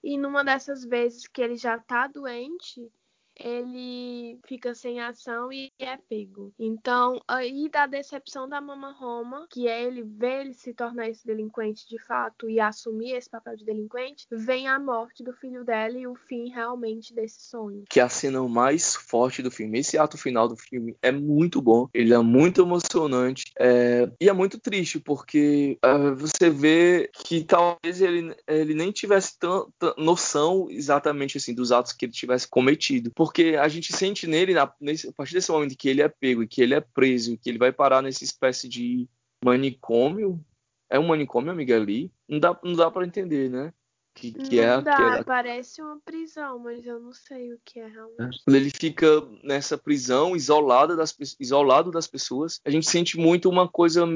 e 0.02 0.18
numa 0.18 0.44
dessas 0.44 0.84
vezes 0.84 1.26
que 1.26 1.40
ele 1.42 1.56
já 1.56 1.78
tá 1.78 2.06
doente, 2.06 2.90
ele 3.38 4.38
fica 4.46 4.74
sem 4.74 5.00
ação 5.00 5.52
e 5.52 5.70
é 5.78 5.96
pego. 5.96 6.52
Então, 6.58 7.20
aí 7.28 7.68
da 7.68 7.86
decepção 7.86 8.48
da 8.48 8.60
Mama 8.60 8.92
Roma, 8.92 9.46
que 9.50 9.68
é 9.68 9.84
ele 9.84 10.02
ver 10.02 10.42
ele 10.42 10.54
se 10.54 10.72
tornar 10.72 11.08
esse 11.08 11.26
delinquente 11.26 11.86
de 11.88 11.98
fato 11.98 12.48
e 12.48 12.60
assumir 12.60 13.12
esse 13.12 13.28
papel 13.28 13.56
de 13.56 13.64
delinquente, 13.64 14.26
vem 14.30 14.68
a 14.68 14.78
morte 14.78 15.22
do 15.22 15.32
filho 15.32 15.64
dela 15.64 15.98
e 15.98 16.06
o 16.06 16.14
fim 16.14 16.48
realmente 16.48 17.14
desse 17.14 17.42
sonho. 17.48 17.84
Que 17.88 18.00
é 18.00 18.02
a 18.02 18.08
cena 18.08 18.46
mais 18.48 18.94
forte 18.94 19.42
do 19.42 19.50
filme. 19.50 19.78
Esse 19.78 19.98
ato 19.98 20.18
final 20.18 20.48
do 20.48 20.56
filme 20.56 20.96
é 21.02 21.12
muito 21.12 21.60
bom, 21.60 21.88
ele 21.92 22.12
é 22.12 22.18
muito 22.18 22.62
emocionante 22.62 23.44
é... 23.58 24.10
e 24.20 24.28
é 24.28 24.32
muito 24.32 24.58
triste 24.58 24.98
porque 24.98 25.78
uh, 25.84 26.14
você 26.14 26.50
vê 26.50 27.10
que 27.12 27.44
talvez 27.44 28.00
ele, 28.00 28.34
ele 28.46 28.74
nem 28.74 28.90
tivesse 28.90 29.38
tanta 29.38 29.94
noção 29.96 30.68
exatamente 30.70 31.38
assim 31.38 31.54
dos 31.54 31.72
atos 31.72 31.92
que 31.92 32.04
ele 32.04 32.12
tivesse 32.12 32.48
cometido 32.48 33.10
porque 33.26 33.56
a 33.60 33.66
gente 33.66 33.92
sente 33.92 34.24
nele, 34.24 34.54
na, 34.54 34.72
nesse, 34.80 35.08
a 35.08 35.12
partir 35.12 35.34
desse 35.34 35.50
momento 35.50 35.76
que 35.76 35.88
ele 35.88 36.00
é 36.00 36.08
pego 36.08 36.44
e 36.44 36.46
que 36.46 36.62
ele 36.62 36.74
é 36.74 36.80
preso 36.80 37.32
e 37.32 37.36
que 37.36 37.50
ele 37.50 37.58
vai 37.58 37.72
parar 37.72 38.00
nessa 38.00 38.22
espécie 38.22 38.68
de 38.68 39.08
manicômio. 39.44 40.40
É 40.88 40.96
um 40.96 41.08
manicômio, 41.08 41.50
amiga 41.50 41.74
ali? 41.74 42.12
Não 42.28 42.38
dá, 42.38 42.56
não 42.62 42.74
dá 42.74 42.88
para 42.88 43.04
entender, 43.04 43.50
né? 43.50 43.72
Que, 44.14 44.30
que 44.30 44.60
é 44.60 44.68
não 44.68 44.78
é 44.78 44.82
dá, 44.82 44.92
aquela... 44.92 45.24
parece 45.24 45.82
uma 45.82 45.98
prisão, 46.04 46.60
mas 46.60 46.86
eu 46.86 47.00
não 47.00 47.12
sei 47.12 47.52
o 47.52 47.58
que 47.64 47.80
é 47.80 47.88
realmente. 47.88 48.40
Ele 48.46 48.70
fica 48.70 49.06
nessa 49.42 49.76
prisão, 49.76 50.36
isolado 50.36 50.96
das, 50.96 51.12
isolado 51.40 51.90
das 51.90 52.06
pessoas, 52.06 52.60
a 52.64 52.70
gente 52.70 52.88
sente 52.88 53.18
muito 53.18 53.50
uma 53.50 53.68
coisa 53.68 54.06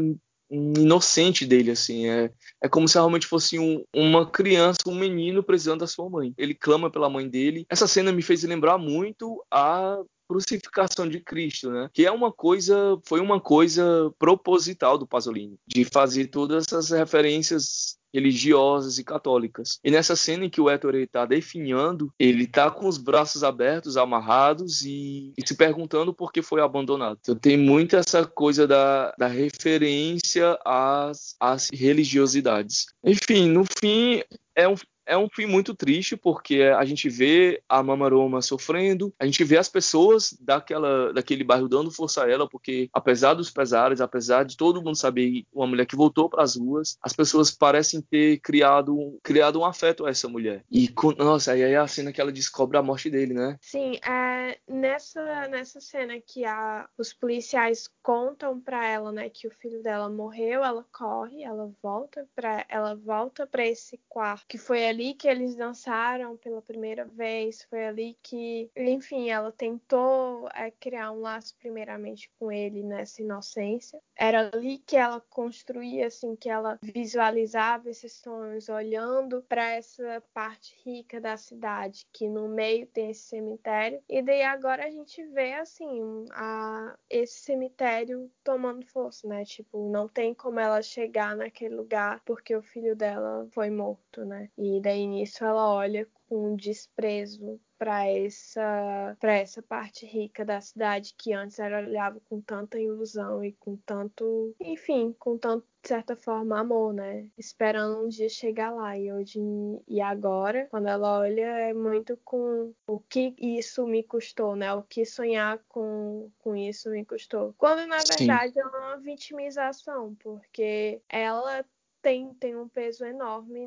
inocente 0.50 1.46
dele, 1.46 1.70
assim. 1.70 2.08
É, 2.08 2.30
é 2.62 2.68
como 2.68 2.88
se 2.88 2.94
realmente 2.94 3.26
fosse 3.26 3.58
um, 3.58 3.84
uma 3.94 4.28
criança, 4.28 4.78
um 4.86 4.94
menino 4.94 5.42
precisando 5.42 5.80
da 5.80 5.86
sua 5.86 6.08
mãe. 6.10 6.34
Ele 6.36 6.54
clama 6.54 6.90
pela 6.90 7.08
mãe 7.08 7.28
dele. 7.28 7.64
Essa 7.68 7.86
cena 7.86 8.12
me 8.12 8.22
fez 8.22 8.42
lembrar 8.42 8.76
muito 8.78 9.44
a 9.50 9.98
crucificação 10.30 11.08
de 11.08 11.18
Cristo, 11.18 11.72
né? 11.72 11.90
Que 11.92 12.06
é 12.06 12.12
uma 12.12 12.30
coisa, 12.30 12.96
foi 13.04 13.18
uma 13.18 13.40
coisa 13.40 14.12
proposital 14.16 14.96
do 14.96 15.04
Pasolini, 15.04 15.58
de 15.66 15.84
fazer 15.84 16.28
todas 16.28 16.66
essas 16.66 16.90
referências 16.90 17.98
religiosas 18.14 18.98
e 18.98 19.04
católicas. 19.04 19.80
E 19.82 19.90
nessa 19.90 20.14
cena 20.14 20.44
em 20.44 20.50
que 20.50 20.60
o 20.60 20.70
Héctor 20.70 20.94
está 20.94 21.26
definhando, 21.26 22.12
ele 22.16 22.44
está 22.44 22.70
com 22.70 22.86
os 22.86 22.96
braços 22.96 23.42
abertos, 23.42 23.96
amarrados 23.96 24.82
e, 24.82 25.32
e, 25.36 25.46
se 25.46 25.56
perguntando 25.56 26.14
por 26.14 26.32
que 26.32 26.42
foi 26.42 26.60
abandonado. 26.60 27.18
Então 27.20 27.34
tem 27.34 27.56
muito 27.56 27.96
essa 27.96 28.24
coisa 28.24 28.68
da, 28.68 29.12
da 29.18 29.26
referência 29.26 30.56
às, 30.64 31.34
às 31.40 31.68
religiosidades. 31.72 32.86
Enfim, 33.02 33.48
no 33.48 33.64
fim, 33.80 34.22
é 34.54 34.68
um, 34.68 34.74
é 35.10 35.18
um 35.18 35.28
fim 35.28 35.44
muito 35.44 35.74
triste 35.74 36.16
porque 36.16 36.62
a 36.62 36.84
gente 36.84 37.08
vê 37.08 37.60
a 37.68 37.82
Mamaroma 37.82 38.40
sofrendo, 38.40 39.12
a 39.18 39.26
gente 39.26 39.42
vê 39.42 39.58
as 39.58 39.68
pessoas 39.68 40.32
daquela, 40.40 41.12
daquele 41.12 41.42
bairro 41.42 41.68
dando 41.68 41.90
força 41.90 42.24
a 42.24 42.30
ela, 42.30 42.48
porque 42.48 42.88
apesar 42.92 43.34
dos 43.34 43.50
pesares, 43.50 44.00
apesar 44.00 44.44
de 44.44 44.56
todo 44.56 44.80
mundo 44.80 44.96
saber 44.96 45.44
uma 45.52 45.66
mulher 45.66 45.84
que 45.84 45.96
voltou 45.96 46.30
para 46.30 46.44
as 46.44 46.56
ruas, 46.56 46.96
as 47.02 47.12
pessoas 47.12 47.50
parecem 47.50 48.00
ter 48.00 48.38
criado, 48.38 49.18
criado 49.20 49.58
um 49.58 49.64
afeto 49.64 50.06
a 50.06 50.10
essa 50.10 50.28
mulher. 50.28 50.64
E, 50.70 50.88
nossa, 51.18 51.52
aí 51.52 51.62
é 51.62 51.76
a 51.76 51.88
cena 51.88 52.12
que 52.12 52.20
ela 52.20 52.30
descobre 52.30 52.78
a 52.78 52.82
morte 52.82 53.10
dele, 53.10 53.34
né? 53.34 53.58
Sim, 53.60 53.98
é, 54.06 54.58
nessa, 54.68 55.48
nessa 55.48 55.80
cena 55.80 56.20
que 56.20 56.44
a, 56.44 56.88
os 56.96 57.12
policiais 57.12 57.90
contam 58.00 58.60
para 58.60 58.86
ela, 58.86 59.10
né, 59.10 59.28
que 59.28 59.48
o 59.48 59.50
filho 59.50 59.82
dela 59.82 60.08
morreu, 60.08 60.62
ela 60.62 60.86
corre, 60.92 61.42
ela 61.42 61.68
volta 61.82 62.28
para 62.34 62.64
ela 62.68 62.94
volta 62.94 63.46
para 63.46 63.66
esse 63.66 64.00
quarto 64.08 64.46
que 64.46 64.58
foi 64.58 64.86
ali 64.86 64.99
ali 65.00 65.14
que 65.14 65.26
eles 65.26 65.56
dançaram 65.56 66.36
pela 66.36 66.60
primeira 66.60 67.06
vez, 67.06 67.62
foi 67.70 67.86
ali 67.86 68.18
que, 68.22 68.70
enfim, 68.76 69.30
ela 69.30 69.50
tentou 69.50 70.46
é, 70.54 70.70
criar 70.70 71.10
um 71.12 71.20
laço 71.20 71.56
primeiramente 71.58 72.30
com 72.38 72.52
ele 72.52 72.82
nessa 72.82 73.22
inocência. 73.22 73.98
Era 74.14 74.50
ali 74.52 74.76
que 74.78 74.96
ela 74.96 75.18
construía, 75.30 76.06
assim, 76.06 76.36
que 76.36 76.50
ela 76.50 76.78
visualizava 76.82 77.88
esses 77.88 78.12
sonhos, 78.12 78.68
olhando 78.68 79.42
para 79.48 79.70
essa 79.70 80.22
parte 80.34 80.76
rica 80.84 81.18
da 81.18 81.36
cidade, 81.38 82.06
que 82.12 82.28
no 82.28 82.46
meio 82.46 82.86
tem 82.86 83.10
esse 83.10 83.22
cemitério. 83.22 84.02
E 84.06 84.20
daí 84.20 84.42
agora 84.42 84.84
a 84.84 84.90
gente 84.90 85.24
vê, 85.28 85.54
assim, 85.54 86.26
a, 86.32 86.94
esse 87.08 87.40
cemitério 87.40 88.30
tomando 88.44 88.86
força, 88.86 89.26
né? 89.26 89.44
Tipo, 89.46 89.90
não 89.90 90.06
tem 90.06 90.34
como 90.34 90.60
ela 90.60 90.82
chegar 90.82 91.34
naquele 91.34 91.74
lugar 91.74 92.20
porque 92.26 92.54
o 92.54 92.62
filho 92.62 92.94
dela 92.94 93.48
foi 93.52 93.70
morto, 93.70 94.26
né? 94.26 94.50
E 94.58 94.79
daí 94.80 95.06
nisso 95.06 95.44
ela 95.44 95.72
olha 95.72 96.08
com 96.28 96.54
desprezo 96.56 97.60
para 97.76 98.06
essa 98.06 99.16
para 99.18 99.34
essa 99.34 99.62
parte 99.62 100.06
rica 100.06 100.44
da 100.44 100.60
cidade 100.60 101.14
que 101.16 101.32
antes 101.32 101.58
ela 101.58 101.78
olhava 101.78 102.20
com 102.28 102.40
tanta 102.40 102.78
ilusão 102.78 103.42
e 103.42 103.52
com 103.54 103.76
tanto, 103.78 104.54
enfim, 104.60 105.14
com 105.18 105.38
tanto 105.38 105.66
de 105.82 105.88
certa 105.88 106.14
forma 106.14 106.60
amor, 106.60 106.92
né? 106.92 107.30
Esperando 107.38 108.04
um 108.04 108.08
dia 108.08 108.28
chegar 108.28 108.70
lá 108.70 108.98
e 108.98 109.10
hoje 109.10 109.40
e 109.88 110.00
agora, 110.00 110.68
quando 110.70 110.88
ela 110.88 111.20
olha 111.20 111.40
é 111.40 111.72
muito 111.72 112.18
com 112.22 112.74
o 112.86 113.00
que 113.00 113.34
isso 113.38 113.86
me 113.86 114.02
custou, 114.04 114.54
né? 114.54 114.72
O 114.74 114.82
que 114.82 115.04
sonhar 115.06 115.58
com 115.68 116.30
com 116.38 116.54
isso 116.54 116.90
me 116.90 117.04
custou. 117.04 117.54
Quando 117.56 117.86
na 117.86 117.96
verdade 117.96 118.52
Sim. 118.52 118.60
é 118.60 118.66
uma 118.66 118.96
vitimização, 118.98 120.14
porque 120.16 121.00
ela 121.08 121.64
tem, 122.02 122.32
tem 122.34 122.56
um 122.56 122.68
peso 122.68 123.04
enorme 123.04 123.66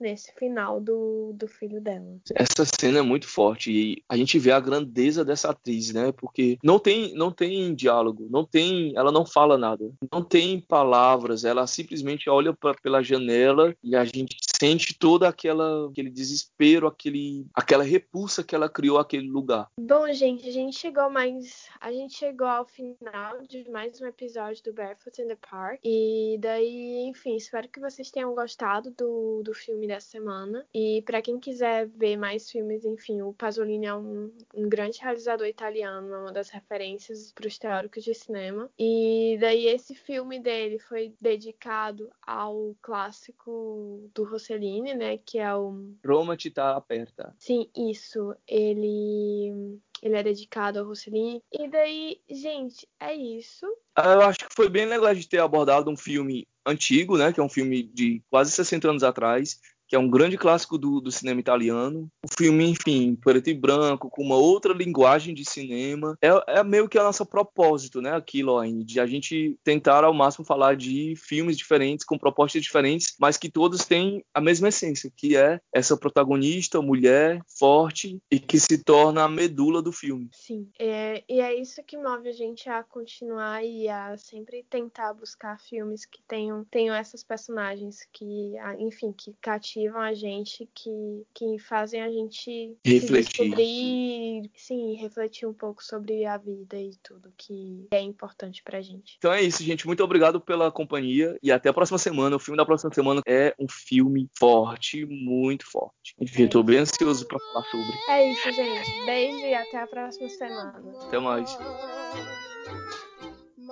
nesse 0.00 0.32
final 0.34 0.80
do, 0.80 1.32
do 1.34 1.48
filho 1.48 1.80
dela. 1.80 2.16
Essa 2.34 2.64
cena 2.64 2.98
é 2.98 3.02
muito 3.02 3.26
forte 3.26 3.70
e 3.70 4.02
a 4.08 4.16
gente 4.16 4.38
vê 4.38 4.52
a 4.52 4.60
grandeza 4.60 5.24
dessa 5.24 5.50
atriz, 5.50 5.92
né? 5.92 6.12
Porque 6.12 6.58
não 6.62 6.78
tem, 6.78 7.14
não 7.14 7.30
tem 7.30 7.74
diálogo, 7.74 8.28
não 8.30 8.44
tem, 8.44 8.92
ela 8.96 9.12
não 9.12 9.26
fala 9.26 9.58
nada, 9.58 9.90
não 10.12 10.22
tem 10.22 10.60
palavras, 10.60 11.44
ela 11.44 11.66
simplesmente 11.66 12.28
olha 12.28 12.52
pra, 12.52 12.74
pela 12.74 13.02
janela 13.02 13.74
e 13.82 13.96
a 13.96 14.04
gente 14.04 14.36
sente 14.62 14.96
todo 14.96 15.24
aquela, 15.24 15.88
aquele 15.88 16.08
desespero, 16.08 16.86
aquele, 16.86 17.44
aquela 17.52 17.82
repulsa 17.82 18.44
que 18.44 18.54
ela 18.54 18.68
criou 18.68 18.96
aquele 18.96 19.28
lugar. 19.28 19.68
Bom, 19.76 20.06
gente, 20.12 20.48
a 20.48 20.52
gente 20.52 20.78
chegou 20.78 21.10
mais, 21.10 21.66
a 21.80 21.90
gente 21.90 22.14
chegou 22.14 22.46
ao 22.46 22.64
final 22.64 23.42
de 23.42 23.68
mais 23.68 24.00
um 24.00 24.06
episódio 24.06 24.62
do 24.62 24.72
Barefoot 24.72 25.20
in 25.20 25.26
the 25.26 25.36
Park 25.50 25.80
e 25.82 26.38
daí, 26.40 27.08
enfim, 27.08 27.34
espero 27.34 27.68
que 27.68 27.80
vocês 27.80 28.12
tenham 28.12 28.32
gostado 28.36 28.92
do, 28.92 29.42
do 29.42 29.52
filme 29.52 29.88
dessa 29.88 30.10
semana. 30.10 30.64
E 30.72 31.02
para 31.02 31.20
quem 31.20 31.40
quiser 31.40 31.88
ver 31.88 32.16
mais 32.16 32.48
filmes, 32.48 32.84
enfim, 32.84 33.20
o 33.20 33.32
Pasolini 33.32 33.86
é 33.86 33.94
um, 33.96 34.30
um 34.54 34.68
grande 34.68 35.00
realizador 35.00 35.48
italiano, 35.48 36.14
é 36.14 36.18
uma 36.18 36.32
das 36.32 36.50
referências 36.50 37.32
para 37.32 37.48
os 37.48 37.58
teóricos 37.58 38.04
de 38.04 38.14
cinema. 38.14 38.70
E 38.78 39.36
daí 39.40 39.66
esse 39.66 39.96
filme 39.96 40.38
dele 40.38 40.78
foi 40.78 41.12
dedicado 41.20 42.08
ao 42.24 42.76
clássico 42.80 44.08
do 44.14 44.22
Rossellini, 44.22 44.51
né, 44.58 45.18
que 45.18 45.38
é 45.38 45.54
o 45.54 45.94
Roma 46.04 46.36
città 46.38 46.76
aperta. 46.76 47.34
Sim, 47.38 47.68
isso. 47.76 48.34
Ele 48.46 49.78
ele 50.02 50.16
é 50.16 50.22
dedicado 50.22 50.80
ao 50.80 50.86
Rossellini. 50.86 51.40
E 51.52 51.68
daí, 51.68 52.20
gente, 52.28 52.88
é 52.98 53.14
isso. 53.14 53.66
Ah, 53.94 54.14
eu 54.14 54.22
acho 54.22 54.40
que 54.40 54.54
foi 54.54 54.68
bem 54.68 54.84
legal 54.84 55.14
de 55.14 55.28
ter 55.28 55.38
abordado 55.38 55.88
um 55.88 55.96
filme 55.96 56.46
antigo, 56.66 57.16
né, 57.16 57.32
que 57.32 57.38
é 57.38 57.42
um 57.42 57.48
filme 57.48 57.84
de 57.84 58.20
quase 58.28 58.50
60 58.50 58.90
anos 58.90 59.02
atrás, 59.04 59.60
que 59.92 59.96
é 59.96 59.98
um 59.98 60.08
grande 60.08 60.38
clássico 60.38 60.78
do, 60.78 61.02
do 61.02 61.12
cinema 61.12 61.38
italiano. 61.38 62.08
O 62.24 62.34
filme, 62.34 62.64
enfim, 62.64 63.14
preto 63.14 63.50
e 63.50 63.54
branco, 63.54 64.08
com 64.08 64.22
uma 64.22 64.36
outra 64.36 64.72
linguagem 64.72 65.34
de 65.34 65.44
cinema. 65.44 66.16
É, 66.22 66.60
é 66.60 66.64
meio 66.64 66.88
que 66.88 66.96
a 66.96 67.02
nossa 67.02 67.26
propósito, 67.26 68.00
né, 68.00 68.10
aquilo, 68.10 68.58
ainda, 68.58 68.82
de 68.82 68.98
a 68.98 69.04
gente 69.06 69.54
tentar 69.62 70.02
ao 70.02 70.14
máximo 70.14 70.46
falar 70.46 70.76
de 70.76 71.14
filmes 71.14 71.58
diferentes, 71.58 72.06
com 72.06 72.16
propostas 72.16 72.62
diferentes, 72.62 73.14
mas 73.20 73.36
que 73.36 73.50
todos 73.50 73.84
têm 73.84 74.24
a 74.32 74.40
mesma 74.40 74.68
essência, 74.68 75.12
que 75.14 75.36
é 75.36 75.60
essa 75.70 75.94
protagonista, 75.94 76.80
mulher, 76.80 77.42
forte 77.58 78.18
e 78.30 78.40
que 78.40 78.58
se 78.58 78.82
torna 78.82 79.24
a 79.24 79.28
medula 79.28 79.82
do 79.82 79.92
filme. 79.92 80.30
Sim, 80.32 80.70
é, 80.78 81.22
e 81.28 81.38
é 81.38 81.54
isso 81.54 81.84
que 81.84 81.98
move 81.98 82.30
a 82.30 82.32
gente 82.32 82.66
a 82.66 82.82
continuar 82.82 83.62
e 83.62 83.90
a 83.90 84.16
sempre 84.16 84.64
tentar 84.70 85.12
buscar 85.12 85.60
filmes 85.60 86.06
que 86.06 86.22
tenham, 86.26 86.64
tenham 86.64 86.94
essas 86.94 87.22
personagens 87.22 88.08
que, 88.10 88.54
enfim, 88.78 89.12
que 89.12 89.34
cativam 89.38 89.81
a 89.88 90.14
gente, 90.14 90.68
que, 90.74 91.26
que 91.34 91.58
fazem 91.58 92.02
a 92.02 92.10
gente 92.10 92.76
refletir. 92.84 93.44
descobrir, 93.44 94.50
sim, 94.54 94.94
refletir 94.94 95.46
um 95.46 95.52
pouco 95.52 95.82
sobre 95.82 96.24
a 96.24 96.36
vida 96.36 96.76
e 96.76 96.92
tudo 97.02 97.32
que 97.36 97.86
é 97.90 98.00
importante 98.00 98.62
pra 98.62 98.80
gente. 98.80 99.16
Então 99.18 99.32
é 99.32 99.42
isso, 99.42 99.62
gente. 99.62 99.86
Muito 99.86 100.02
obrigado 100.02 100.40
pela 100.40 100.70
companhia 100.70 101.38
e 101.42 101.50
até 101.50 101.68
a 101.68 101.72
próxima 101.72 101.98
semana. 101.98 102.36
O 102.36 102.40
filme 102.40 102.56
da 102.56 102.64
próxima 102.64 102.92
semana 102.92 103.22
é 103.26 103.54
um 103.58 103.66
filme 103.68 104.28
forte, 104.38 105.04
muito 105.06 105.70
forte. 105.70 106.14
Enfim, 106.20 106.44
é 106.44 106.48
tô 106.48 106.62
bem 106.62 106.78
ansioso 106.78 107.26
pra 107.26 107.38
falar 107.38 107.64
sobre. 107.66 107.98
É 108.08 108.30
isso, 108.30 108.52
gente. 108.52 109.04
Beijo 109.06 109.46
e 109.46 109.54
até 109.54 109.82
a 109.82 109.86
próxima 109.86 110.28
semana. 110.28 110.82
Até 111.06 111.18
mais. 111.18 111.56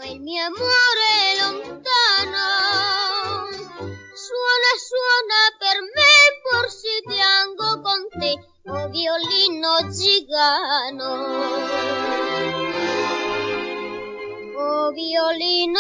Ma 0.00 0.06
il 0.06 0.20
mio 0.20 0.40
amore 0.40 1.00
è 1.26 1.42
lontano, 1.42 2.38
suona 4.90 5.42
per 5.62 5.78
me, 5.94 6.14
forse 6.42 6.90
piango 7.06 7.80
con 7.80 8.08
te, 8.18 8.32
oh 8.66 8.88
violino 8.88 9.88
gigano. 9.88 11.10
Oh 14.56 14.90
violino 14.90 15.78